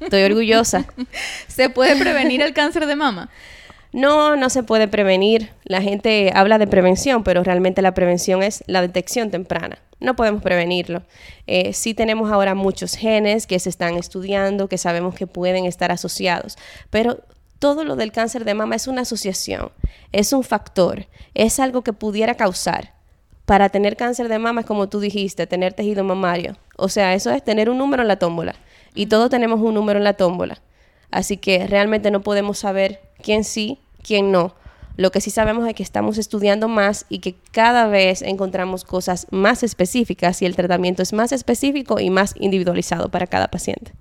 Estoy 0.00 0.22
orgullosa. 0.22 0.86
¿Se 1.48 1.68
puede 1.68 1.96
prevenir 1.96 2.42
el 2.42 2.52
cáncer 2.54 2.86
de 2.86 2.94
mama? 2.94 3.28
No, 3.92 4.36
no 4.36 4.50
se 4.50 4.62
puede 4.62 4.88
prevenir. 4.88 5.50
La 5.64 5.82
gente 5.82 6.32
habla 6.34 6.58
de 6.58 6.66
prevención, 6.66 7.24
pero 7.24 7.42
realmente 7.42 7.82
la 7.82 7.94
prevención 7.94 8.42
es 8.42 8.62
la 8.66 8.82
detección 8.82 9.30
temprana. 9.30 9.78
No 9.98 10.16
podemos 10.16 10.42
prevenirlo. 10.42 11.02
Eh, 11.46 11.72
sí 11.72 11.92
tenemos 11.92 12.30
ahora 12.30 12.54
muchos 12.54 12.94
genes 12.94 13.46
que 13.46 13.58
se 13.58 13.68
están 13.68 13.96
estudiando, 13.96 14.68
que 14.68 14.78
sabemos 14.78 15.14
que 15.14 15.26
pueden 15.26 15.66
estar 15.66 15.92
asociados, 15.92 16.56
pero 16.88 17.20
todo 17.58 17.84
lo 17.84 17.96
del 17.96 18.10
cáncer 18.10 18.46
de 18.46 18.54
mama 18.54 18.76
es 18.76 18.86
una 18.86 19.02
asociación, 19.02 19.70
es 20.12 20.32
un 20.32 20.42
factor, 20.42 21.06
es 21.34 21.60
algo 21.60 21.82
que 21.82 21.92
pudiera 21.92 22.34
causar. 22.34 22.94
Para 23.44 23.68
tener 23.68 23.96
cáncer 23.96 24.28
de 24.28 24.38
mama 24.38 24.62
es 24.62 24.66
como 24.66 24.88
tú 24.88 25.00
dijiste, 25.00 25.46
tener 25.46 25.74
tejido 25.74 26.02
mamario. 26.02 26.56
O 26.76 26.88
sea, 26.88 27.14
eso 27.14 27.30
es 27.30 27.44
tener 27.44 27.68
un 27.68 27.76
número 27.76 28.02
en 28.02 28.08
la 28.08 28.18
tómbola. 28.18 28.54
Y 28.94 29.06
todos 29.06 29.28
tenemos 29.28 29.60
un 29.60 29.74
número 29.74 29.98
en 29.98 30.04
la 30.04 30.14
tómbola. 30.14 30.62
Así 31.10 31.36
que 31.36 31.66
realmente 31.66 32.10
no 32.10 32.20
podemos 32.20 32.58
saber 32.58 33.00
quién 33.22 33.44
sí, 33.44 33.78
quién 34.02 34.30
no. 34.30 34.54
Lo 34.96 35.10
que 35.10 35.20
sí 35.20 35.30
sabemos 35.30 35.66
es 35.66 35.74
que 35.74 35.82
estamos 35.82 36.18
estudiando 36.18 36.68
más 36.68 37.06
y 37.08 37.20
que 37.20 37.34
cada 37.52 37.86
vez 37.86 38.22
encontramos 38.22 38.84
cosas 38.84 39.26
más 39.30 39.62
específicas 39.62 40.42
y 40.42 40.46
el 40.46 40.56
tratamiento 40.56 41.02
es 41.02 41.12
más 41.12 41.32
específico 41.32 42.00
y 42.00 42.10
más 42.10 42.34
individualizado 42.38 43.08
para 43.08 43.26
cada 43.26 43.48
paciente. 43.48 43.92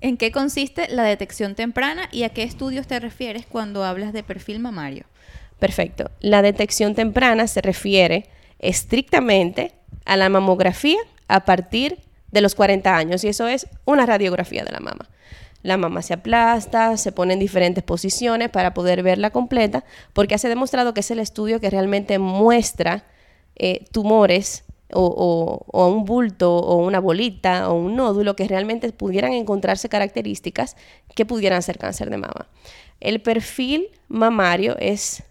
¿En 0.00 0.16
qué 0.16 0.32
consiste 0.32 0.88
la 0.88 1.04
detección 1.04 1.54
temprana 1.54 2.08
y 2.10 2.24
a 2.24 2.30
qué 2.30 2.42
estudios 2.42 2.86
te 2.86 2.98
refieres 2.98 3.46
cuando 3.46 3.84
hablas 3.84 4.12
de 4.12 4.22
perfil 4.22 4.58
mamario? 4.58 5.04
Perfecto. 5.58 6.10
La 6.20 6.42
detección 6.42 6.94
temprana 6.94 7.46
se 7.46 7.60
refiere 7.60 8.26
estrictamente 8.58 9.72
a 10.04 10.16
la 10.16 10.28
mamografía 10.28 10.98
a 11.28 11.44
partir 11.44 11.98
de 12.32 12.40
los 12.40 12.56
40 12.56 12.96
años 12.96 13.22
y 13.22 13.28
eso 13.28 13.46
es 13.46 13.68
una 13.84 14.06
radiografía 14.06 14.64
de 14.64 14.72
la 14.72 14.80
mama. 14.80 15.08
La 15.62 15.76
mama 15.76 16.02
se 16.02 16.14
aplasta, 16.14 16.96
se 16.96 17.12
pone 17.12 17.34
en 17.34 17.40
diferentes 17.40 17.84
posiciones 17.84 18.50
para 18.50 18.74
poder 18.74 19.02
verla 19.02 19.30
completa, 19.30 19.84
porque 20.12 20.36
se 20.38 20.48
ha 20.48 20.50
demostrado 20.50 20.92
que 20.94 21.00
es 21.00 21.10
el 21.10 21.20
estudio 21.20 21.60
que 21.60 21.70
realmente 21.70 22.18
muestra 22.18 23.04
eh, 23.56 23.84
tumores 23.92 24.64
o, 24.92 25.64
un 25.72 26.04
bulto 26.04 26.56
o 26.56 26.76
una 26.76 27.00
bolita 27.00 27.70
o 27.70 27.74
un 27.74 27.96
nódulo 27.96 28.36
que 28.36 28.46
realmente 28.46 28.92
pudieran 28.92 29.32
encontrarse 29.32 29.88
características 29.88 30.76
que 31.14 31.26
pudieran 31.26 31.62
ser 31.62 31.78
cáncer 31.78 32.10
de 32.10 32.18
mama. 32.18 32.48
El 33.00 33.20
perfil 33.20 33.88
mamario 34.08 34.76
es 34.78 35.24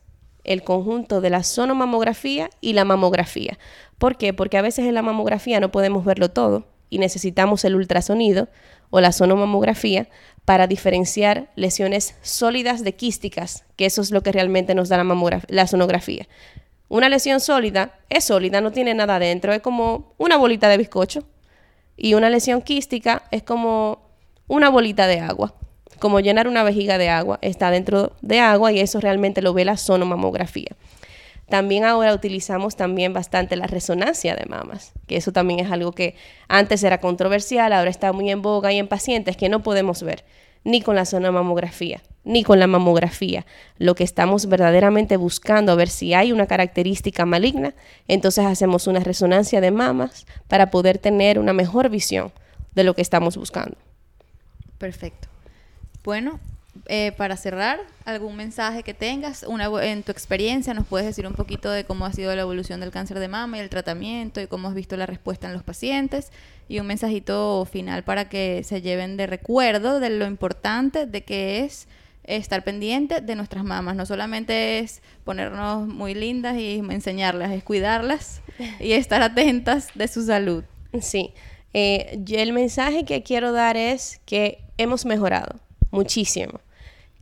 el 0.44 0.64
conjunto 0.64 1.22
de 1.22 1.30
la 1.30 1.44
sonomamografía 1.44 2.50
y 2.60 2.74
la 2.74 2.86
mamografía. 2.86 3.60
¿Por 3.98 4.18
qué? 4.18 4.34
Porque 4.34 4.58
a 4.58 4.64
veces 4.64 4.86
en 4.86 4.96
la 4.96 5.04
mamografía 5.04 5.60
no 5.60 5.72
podemos 5.72 6.04
verlo 6.04 6.32
todo 6.32 6.66
y 6.90 6.98
necesitamos 6.98 7.64
el 7.64 7.76
ultrasonido 7.76 8.50
o 8.92 9.02
la 9.02 9.12
sonomamografía 9.12 10.08
para 10.46 10.68
diferenciar 10.68 11.50
lesiones 11.56 12.16
sólidas 12.22 12.84
de 12.84 12.94
quísticas, 12.94 13.66
que 13.76 13.86
eso 13.88 14.02
es 14.02 14.12
lo 14.12 14.22
que 14.22 14.32
realmente 14.32 14.76
nos 14.76 14.90
da 14.90 15.04
la, 15.04 15.42
la 15.48 15.68
sonografía. 15.68 16.28
Una 16.88 17.10
lesión 17.10 17.40
sólida 17.40 17.98
es 18.10 18.26
sólida, 18.26 18.62
no 18.62 18.72
tiene 18.72 18.94
nada 18.94 19.16
adentro, 19.16 19.54
es 19.54 19.62
como 19.62 20.14
una 20.18 20.38
bolita 20.38 20.68
de 20.70 20.78
bizcocho. 20.78 21.24
Y 21.96 22.16
una 22.16 22.30
lesión 22.30 22.62
quística 22.62 23.24
es 23.32 23.44
como 23.44 24.10
una 24.48 24.70
bolita 24.70 25.08
de 25.08 25.20
agua, 25.20 25.54
como 26.00 26.20
llenar 26.20 26.48
una 26.48 26.64
vejiga 26.64 26.98
de 26.98 27.10
agua, 27.10 27.40
está 27.42 27.72
dentro 27.72 28.12
de 28.22 28.40
agua 28.40 28.72
y 28.72 28.80
eso 28.80 29.00
realmente 29.00 29.42
lo 29.42 29.54
ve 29.54 29.64
la 29.64 29.78
sonomamografía. 29.78 30.76
También 31.52 31.84
ahora 31.84 32.14
utilizamos 32.14 32.78
también 32.78 33.12
bastante 33.12 33.58
la 33.58 33.68
resonancia 33.68 34.36
de 34.38 34.46
mamas, 34.46 34.94
que 35.06 35.18
eso 35.18 35.34
también 35.34 35.60
es 35.60 35.70
algo 35.70 35.92
que 35.92 36.16
antes 36.48 36.82
era 36.82 37.02
controversial, 37.02 37.74
ahora 37.74 37.90
está 37.90 38.14
muy 38.14 38.32
en 38.32 38.42
boga 38.42 38.72
y 38.72 38.78
en 38.78 38.88
pacientes 38.88 39.36
que 39.36 39.50
no 39.50 39.62
podemos 39.62 40.02
ver 40.02 40.24
ni 40.64 40.82
con 40.82 40.96
la 40.96 41.04
sonomamografía, 41.04 42.02
ni 42.24 42.46
con 42.46 42.58
la 42.58 42.68
mamografía. 42.68 43.46
Lo 43.78 43.96
que 43.96 44.06
estamos 44.06 44.46
verdaderamente 44.46 45.18
buscando, 45.18 45.74
a 45.74 45.76
ver 45.76 45.90
si 45.90 46.14
hay 46.14 46.32
una 46.32 46.48
característica 46.48 47.26
maligna, 47.26 47.74
entonces 48.08 48.46
hacemos 48.46 48.88
una 48.88 49.02
resonancia 49.02 49.60
de 49.60 49.72
mamas 49.72 50.26
para 50.48 50.72
poder 50.72 51.00
tener 51.00 51.38
una 51.38 51.52
mejor 51.52 51.90
visión 51.90 52.32
de 52.76 52.86
lo 52.86 52.94
que 52.94 53.02
estamos 53.02 53.36
buscando. 53.36 53.76
Perfecto. 54.78 55.28
Bueno, 56.06 56.40
eh, 56.88 57.12
para 57.18 57.36
cerrar, 57.36 57.80
algún 58.06 58.38
mensaje 58.38 58.82
que 58.84 58.94
tengas, 58.94 59.44
una, 59.44 59.66
en 59.84 60.04
tu 60.04 60.12
experiencia 60.12 60.74
nos 60.74 60.88
puedes 60.88 61.06
decir 61.06 61.28
un 61.28 61.34
poquito 61.34 61.70
de 61.70 61.84
cómo 61.84 62.06
ha 62.06 62.14
sido 62.14 62.34
la 62.34 62.42
evolución 62.42 62.80
del 62.80 62.92
cáncer 62.92 63.20
de 63.20 63.28
mama 63.28 63.58
y 63.58 63.60
el 63.60 63.70
tratamiento 63.70 64.40
y 64.40 64.48
cómo 64.48 64.70
has 64.70 64.74
visto 64.74 64.96
la 64.96 65.06
respuesta 65.06 65.48
en 65.48 65.54
los 65.54 65.64
pacientes 65.64 66.32
y 66.70 66.80
un 66.80 66.88
mensajito 66.88 67.68
final 67.70 68.04
para 68.04 68.30
que 68.30 68.64
se 68.64 68.82
lleven 68.82 69.18
de 69.18 69.28
recuerdo 69.28 70.00
de 70.00 70.10
lo 70.12 70.26
importante 70.26 71.06
de 71.06 71.24
que 71.24 71.60
es 71.60 71.90
estar 72.24 72.64
pendiente 72.64 73.20
de 73.20 73.36
nuestras 73.36 73.66
mamas. 73.66 73.98
No 73.98 74.06
solamente 74.06 74.80
es 74.80 75.02
ponernos 75.26 75.88
muy 75.88 76.14
lindas 76.14 76.58
y 76.58 76.78
enseñarlas, 76.78 77.52
es 77.52 77.64
cuidarlas 77.64 78.42
y 78.80 78.94
estar 78.94 79.22
atentas 79.22 79.90
de 79.94 80.08
su 80.08 80.26
salud. 80.26 80.64
Sí, 81.02 81.34
eh, 81.74 82.24
el 82.30 82.54
mensaje 82.54 83.04
que 83.04 83.24
quiero 83.24 83.52
dar 83.52 83.76
es 83.76 84.22
que 84.26 84.64
hemos 84.78 85.06
mejorado 85.06 85.60
muchísimo. 85.92 86.60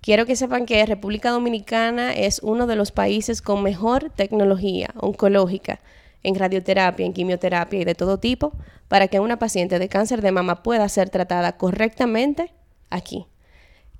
Quiero 0.01 0.25
que 0.25 0.35
sepan 0.35 0.65
que 0.65 0.85
República 0.85 1.31
Dominicana 1.31 2.13
es 2.13 2.39
uno 2.41 2.67
de 2.67 2.77
los 2.77 2.91
países 2.91 3.41
con 3.41 3.61
mejor 3.63 4.09
tecnología 4.11 4.91
oncológica 4.95 5.79
en 6.23 6.35
radioterapia, 6.35 7.05
en 7.05 7.13
quimioterapia 7.13 7.81
y 7.81 7.85
de 7.85 7.95
todo 7.95 8.17
tipo 8.17 8.53
para 8.87 9.07
que 9.07 9.19
una 9.19 9.39
paciente 9.39 9.77
de 9.77 9.89
cáncer 9.89 10.21
de 10.21 10.31
mama 10.31 10.63
pueda 10.63 10.87
ser 10.89 11.09
tratada 11.09 11.57
correctamente 11.57 12.51
aquí. 12.89 13.27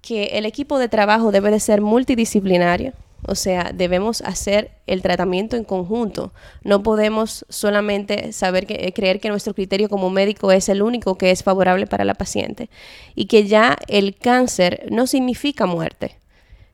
Que 0.01 0.37
el 0.37 0.45
equipo 0.45 0.79
de 0.79 0.89
trabajo 0.89 1.31
debe 1.31 1.51
de 1.51 1.59
ser 1.59 1.81
multidisciplinario, 1.81 2.93
o 3.27 3.35
sea, 3.35 3.71
debemos 3.73 4.21
hacer 4.21 4.71
el 4.87 5.01
tratamiento 5.01 5.57
en 5.57 5.63
conjunto. 5.63 6.31
No 6.63 6.83
podemos 6.83 7.45
solamente 7.49 8.31
saber 8.33 8.65
que, 8.65 8.75
eh, 8.75 8.93
creer 8.93 9.19
que 9.19 9.29
nuestro 9.29 9.53
criterio 9.53 9.89
como 9.89 10.09
médico 10.09 10.51
es 10.51 10.69
el 10.69 10.81
único 10.81 11.17
que 11.17 11.31
es 11.31 11.43
favorable 11.43 11.87
para 11.87 12.05
la 12.05 12.13
paciente 12.13 12.69
y 13.15 13.25
que 13.25 13.45
ya 13.45 13.77
el 13.87 14.15
cáncer 14.15 14.87
no 14.89 15.07
significa 15.07 15.65
muerte. 15.65 16.15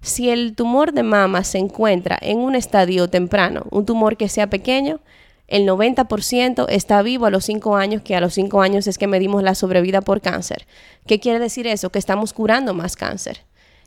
Si 0.01 0.29
el 0.29 0.55
tumor 0.55 0.93
de 0.93 1.03
mama 1.03 1.43
se 1.43 1.57
encuentra 1.57 2.17
en 2.21 2.37
un 2.37 2.55
estadio 2.55 3.09
temprano, 3.09 3.65
un 3.71 3.85
tumor 3.85 4.17
que 4.17 4.29
sea 4.29 4.47
pequeño, 4.47 4.99
el 5.47 5.67
90% 5.67 6.67
está 6.69 7.01
vivo 7.01 7.25
a 7.25 7.29
los 7.29 7.45
5 7.45 7.75
años, 7.75 8.01
que 8.01 8.15
a 8.15 8.21
los 8.21 8.33
5 8.33 8.61
años 8.61 8.87
es 8.87 8.97
que 8.97 9.07
medimos 9.07 9.43
la 9.43 9.55
sobrevida 9.55 10.01
por 10.01 10.21
cáncer. 10.21 10.67
¿Qué 11.07 11.19
quiere 11.19 11.39
decir 11.39 11.67
eso? 11.67 11.91
Que 11.91 11.99
estamos 11.99 12.33
curando 12.33 12.73
más 12.73 12.95
cáncer 12.95 13.41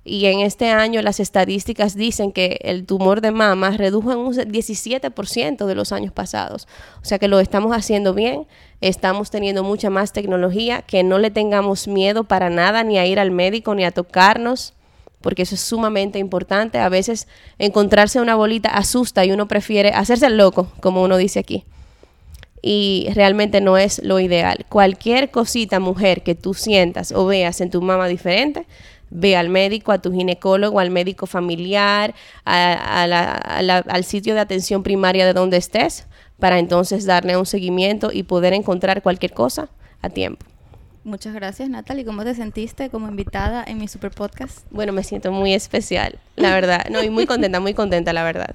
y 0.08 0.26
en 0.26 0.40
este 0.40 0.70
año 0.70 1.02
las 1.02 1.20
estadísticas 1.20 1.94
dicen 1.94 2.32
que 2.32 2.58
el 2.62 2.86
tumor 2.86 3.20
de 3.20 3.30
mama 3.30 3.70
redujo 3.70 4.10
en 4.12 4.18
un 4.18 4.34
17% 4.34 5.66
de 5.66 5.74
los 5.74 5.92
años 5.92 6.12
pasados. 6.12 6.66
O 7.02 7.04
sea 7.04 7.18
que 7.18 7.28
lo 7.28 7.40
estamos 7.40 7.76
haciendo 7.76 8.14
bien, 8.14 8.46
estamos 8.80 9.30
teniendo 9.30 9.62
mucha 9.62 9.90
más 9.90 10.12
tecnología, 10.12 10.82
que 10.82 11.02
no 11.02 11.18
le 11.18 11.30
tengamos 11.30 11.88
miedo 11.88 12.24
para 12.24 12.48
nada 12.48 12.82
ni 12.84 12.98
a 12.98 13.06
ir 13.06 13.20
al 13.20 13.30
médico 13.30 13.74
ni 13.74 13.84
a 13.84 13.90
tocarnos, 13.90 14.72
porque 15.20 15.42
eso 15.42 15.54
es 15.54 15.60
sumamente 15.60 16.18
importante. 16.18 16.78
A 16.78 16.88
veces 16.88 17.28
encontrarse 17.58 18.20
una 18.20 18.34
bolita 18.34 18.70
asusta 18.70 19.24
y 19.24 19.32
uno 19.32 19.46
prefiere 19.46 19.90
hacerse 19.90 20.26
el 20.26 20.36
loco, 20.36 20.72
como 20.80 21.02
uno 21.02 21.16
dice 21.16 21.38
aquí. 21.38 21.64
Y 22.62 23.08
realmente 23.14 23.60
no 23.60 23.78
es 23.78 24.02
lo 24.02 24.18
ideal. 24.20 24.66
Cualquier 24.68 25.30
cosita, 25.30 25.80
mujer, 25.80 26.22
que 26.22 26.34
tú 26.34 26.54
sientas 26.54 27.12
o 27.12 27.26
veas 27.26 27.60
en 27.60 27.70
tu 27.70 27.82
mama 27.82 28.08
diferente, 28.08 28.66
ve 29.10 29.36
al 29.36 29.48
médico, 29.48 29.92
a 29.92 29.98
tu 29.98 30.12
ginecólogo, 30.12 30.80
al 30.80 30.90
médico 30.90 31.26
familiar, 31.26 32.14
al 32.44 34.04
sitio 34.04 34.34
de 34.34 34.40
atención 34.40 34.82
primaria 34.82 35.26
de 35.26 35.32
donde 35.32 35.56
estés, 35.56 36.06
para 36.38 36.58
entonces 36.58 37.04
darle 37.04 37.36
un 37.36 37.46
seguimiento 37.46 38.10
y 38.12 38.22
poder 38.22 38.52
encontrar 38.52 39.02
cualquier 39.02 39.32
cosa 39.32 39.68
a 40.02 40.08
tiempo. 40.08 40.46
Muchas 41.04 41.32
gracias, 41.32 41.70
Natalie. 41.70 42.04
¿Cómo 42.04 42.22
te 42.22 42.34
sentiste 42.34 42.90
como 42.90 43.08
invitada 43.08 43.64
en 43.66 43.78
mi 43.78 43.88
super 43.88 44.10
podcast? 44.10 44.66
Bueno, 44.70 44.92
me 44.92 45.02
siento 45.02 45.32
muy 45.32 45.54
especial, 45.54 46.18
la 46.36 46.52
verdad. 46.52 46.86
No, 46.90 47.02
y 47.02 47.08
muy 47.08 47.24
contenta, 47.24 47.60
muy 47.60 47.72
contenta, 47.72 48.12
la 48.12 48.24
verdad. 48.24 48.54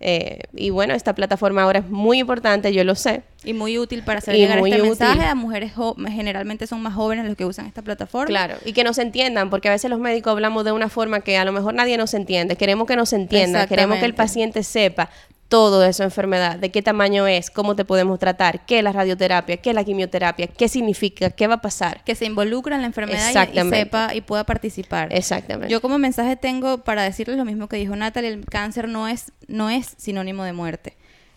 Eh, 0.00 0.40
y 0.54 0.70
bueno, 0.70 0.94
esta 0.94 1.14
plataforma 1.14 1.62
ahora 1.62 1.80
es 1.80 1.88
muy 1.88 2.18
importante, 2.18 2.72
yo 2.72 2.84
lo 2.84 2.94
sé. 2.94 3.22
Y 3.44 3.52
muy 3.52 3.78
útil 3.78 4.02
para 4.02 4.18
hacer 4.18 4.34
llegar 4.34 4.58
este 4.58 4.82
mensaje 4.82 5.22
a 5.22 5.34
mujeres 5.34 5.72
generalmente 6.08 6.66
son 6.66 6.82
más 6.82 6.94
jóvenes 6.94 7.26
los 7.26 7.36
que 7.36 7.44
usan 7.44 7.66
esta 7.66 7.82
plataforma. 7.82 8.26
Claro, 8.26 8.56
y 8.64 8.72
que 8.72 8.84
nos 8.84 8.98
entiendan, 8.98 9.50
porque 9.50 9.68
a 9.68 9.72
veces 9.72 9.90
los 9.90 10.00
médicos 10.00 10.32
hablamos 10.32 10.64
de 10.64 10.72
una 10.72 10.88
forma 10.88 11.20
que 11.20 11.36
a 11.36 11.44
lo 11.44 11.52
mejor 11.52 11.74
nadie 11.74 11.96
nos 11.96 12.14
entiende. 12.14 12.56
Queremos 12.56 12.86
que 12.86 12.96
nos 12.96 13.12
entiendan, 13.12 13.68
queremos 13.68 13.98
que 13.98 14.06
el 14.06 14.14
paciente 14.14 14.62
sepa 14.62 15.10
todo 15.48 15.80
de 15.80 15.90
esa 15.90 16.04
enfermedad, 16.04 16.58
de 16.58 16.70
qué 16.70 16.82
tamaño 16.82 17.26
es, 17.26 17.50
cómo 17.50 17.76
te 17.76 17.84
podemos 17.84 18.18
tratar, 18.18 18.64
qué 18.66 18.78
es 18.78 18.84
la 18.84 18.92
radioterapia, 18.92 19.56
qué 19.58 19.70
es 19.70 19.76
la 19.76 19.84
quimioterapia, 19.84 20.46
qué 20.46 20.68
significa, 20.68 21.30
qué 21.30 21.46
va 21.46 21.54
a 21.54 21.60
pasar. 21.60 22.02
Que 22.04 22.14
se 22.14 22.24
involucre 22.24 22.74
en 22.74 22.80
la 22.80 22.86
enfermedad 22.86 23.48
y, 23.52 23.70
sepa 23.70 24.14
y 24.14 24.20
pueda 24.20 24.44
participar. 24.44 25.12
Exactamente. 25.12 25.70
Yo 25.70 25.80
como 25.80 25.98
mensaje 25.98 26.36
tengo 26.36 26.78
para 26.78 27.02
decirles 27.02 27.36
lo 27.36 27.44
mismo 27.44 27.68
que 27.68 27.76
dijo 27.76 27.94
Natalie, 27.94 28.30
el 28.30 28.44
cáncer 28.46 28.88
no 28.88 29.06
es, 29.08 29.32
no 29.46 29.70
es 29.70 29.94
sinónimo 29.96 30.44
de 30.44 30.52
muerte. 30.52 30.96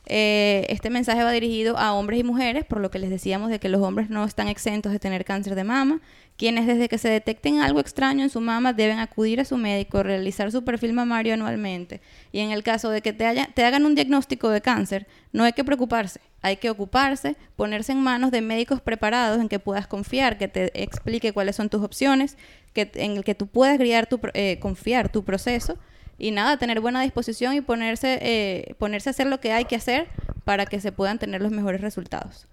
Eh, 0.09 0.65
este 0.69 0.89
mensaje 0.89 1.21
va 1.21 1.31
dirigido 1.33 1.77
a 1.77 1.93
hombres 1.93 2.21
y 2.21 2.23
mujeres, 2.23 2.63
por 2.63 2.79
lo 2.79 2.89
que 2.89 2.97
les 2.97 3.09
decíamos 3.09 3.49
de 3.49 3.59
que 3.59 3.67
los 3.67 3.81
hombres 3.81 4.09
no 4.09 4.23
están 4.23 4.47
exentos 4.47 4.93
de 4.93 4.99
tener 4.99 5.25
cáncer 5.25 5.53
de 5.53 5.65
mama, 5.65 5.99
quienes 6.37 6.65
desde 6.65 6.87
que 6.87 6.97
se 6.97 7.09
detecten 7.09 7.59
algo 7.59 7.81
extraño 7.81 8.23
en 8.23 8.29
su 8.29 8.39
mama 8.39 8.71
deben 8.71 8.99
acudir 8.99 9.41
a 9.41 9.45
su 9.45 9.57
médico, 9.57 10.03
realizar 10.03 10.49
su 10.49 10.63
perfil 10.63 10.93
mamario 10.93 11.33
anualmente. 11.33 11.99
Y 12.31 12.39
en 12.39 12.51
el 12.51 12.63
caso 12.63 12.89
de 12.89 13.01
que 13.01 13.11
te, 13.11 13.47
te 13.53 13.65
hagan 13.65 13.85
un 13.85 13.95
diagnóstico 13.95 14.49
de 14.49 14.61
cáncer, 14.61 15.07
no 15.33 15.43
hay 15.43 15.51
que 15.51 15.65
preocuparse, 15.65 16.21
hay 16.41 16.55
que 16.55 16.69
ocuparse, 16.69 17.35
ponerse 17.57 17.91
en 17.91 18.01
manos 18.01 18.31
de 18.31 18.39
médicos 18.39 18.79
preparados 18.79 19.41
en 19.41 19.49
que 19.49 19.59
puedas 19.59 19.87
confiar, 19.87 20.37
que 20.37 20.47
te 20.47 20.81
explique 20.81 21.33
cuáles 21.33 21.57
son 21.57 21.67
tus 21.67 21.83
opciones, 21.83 22.37
que, 22.71 22.89
en 22.93 23.17
el 23.17 23.25
que 23.25 23.35
tú 23.35 23.47
puedas 23.47 23.77
guiar 23.77 24.07
tu, 24.07 24.21
eh, 24.33 24.57
confiar 24.61 25.09
tu 25.09 25.25
proceso 25.25 25.77
y 26.17 26.31
nada, 26.31 26.57
tener 26.57 26.81
buena 26.81 27.01
disposición 27.01 27.53
y 27.53 27.61
ponerse, 27.61 28.19
eh, 28.21 28.75
ponerse 28.79 29.09
a 29.09 29.11
hacer 29.11 29.27
lo 29.27 29.39
que 29.39 29.51
hay 29.51 29.65
que 29.65 29.75
hacer 29.75 30.07
para 30.43 30.65
que 30.65 30.79
se 30.79 30.91
puedan 30.91 31.19
tener 31.19 31.41
los 31.41 31.51
mejores 31.51 31.81
resultados. 31.81 32.47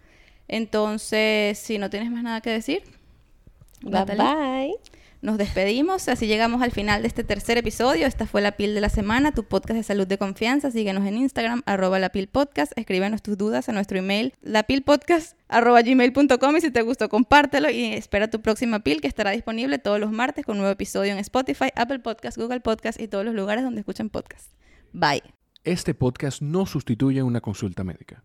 Entonces, 0.49 1.59
si 1.59 1.79
no 1.79 1.91
tienes 1.91 2.11
más 2.11 2.23
nada 2.23 2.41
que 2.41 2.51
decir, 2.51 2.83
bye 3.83 4.05
bye. 4.05 4.75
Nos 5.25 5.39
despedimos, 5.39 6.07
así 6.09 6.27
llegamos 6.27 6.61
al 6.61 6.71
final 6.71 7.01
de 7.01 7.09
este 7.09 7.25
tercer 7.25 7.57
episodio. 7.57 8.07
Esta 8.07 8.27
fue 8.27 8.43
La 8.43 8.53
Pil 8.59 8.75
de 8.75 8.83
la 8.83 8.91
Semana, 8.91 9.33
tu 9.33 9.45
podcast 9.45 9.79
de 9.79 9.83
salud 9.83 10.07
de 10.07 10.19
confianza. 10.19 10.71
Síguenos 10.71 11.07
en 11.07 11.17
Instagram, 11.17 11.63
arroba 11.65 11.99
La 11.99 12.13
Podcast. 12.31 12.73
Escríbenos 12.77 13.23
tus 13.23 13.39
dudas 13.39 13.71
a 13.71 13.73
nuestro 13.73 13.97
email, 13.97 14.35
lapilpodcast, 14.43 15.39
arroba 15.49 15.81
gmail.com. 15.81 16.57
Y 16.57 16.61
si 16.61 16.71
te 16.71 16.83
gustó, 16.83 17.09
compártelo 17.09 17.71
y 17.71 17.95
espera 17.95 18.29
tu 18.29 18.43
próxima 18.43 18.81
pil 18.81 19.01
que 19.01 19.09
estará 19.09 19.31
disponible 19.31 19.79
todos 19.79 19.99
los 19.99 20.13
martes 20.13 20.45
con 20.45 20.57
un 20.57 20.59
nuevo 20.59 20.73
episodio 20.75 21.13
en 21.13 21.19
Spotify, 21.21 21.71
Apple 21.75 22.01
Podcast, 22.01 22.37
Google 22.37 22.61
Podcast 22.61 23.01
y 23.01 23.09
todos 23.09 23.25
los 23.25 23.35
lugares 23.35 23.65
donde 23.65 23.81
escuchan 23.81 24.11
podcast. 24.11 24.53
Bye. 24.93 25.23
Este 25.65 25.95
podcast 25.95 26.43
no 26.43 26.67
sustituye 26.67 27.23
una 27.23 27.41
consulta 27.41 27.83
médica. 27.83 28.23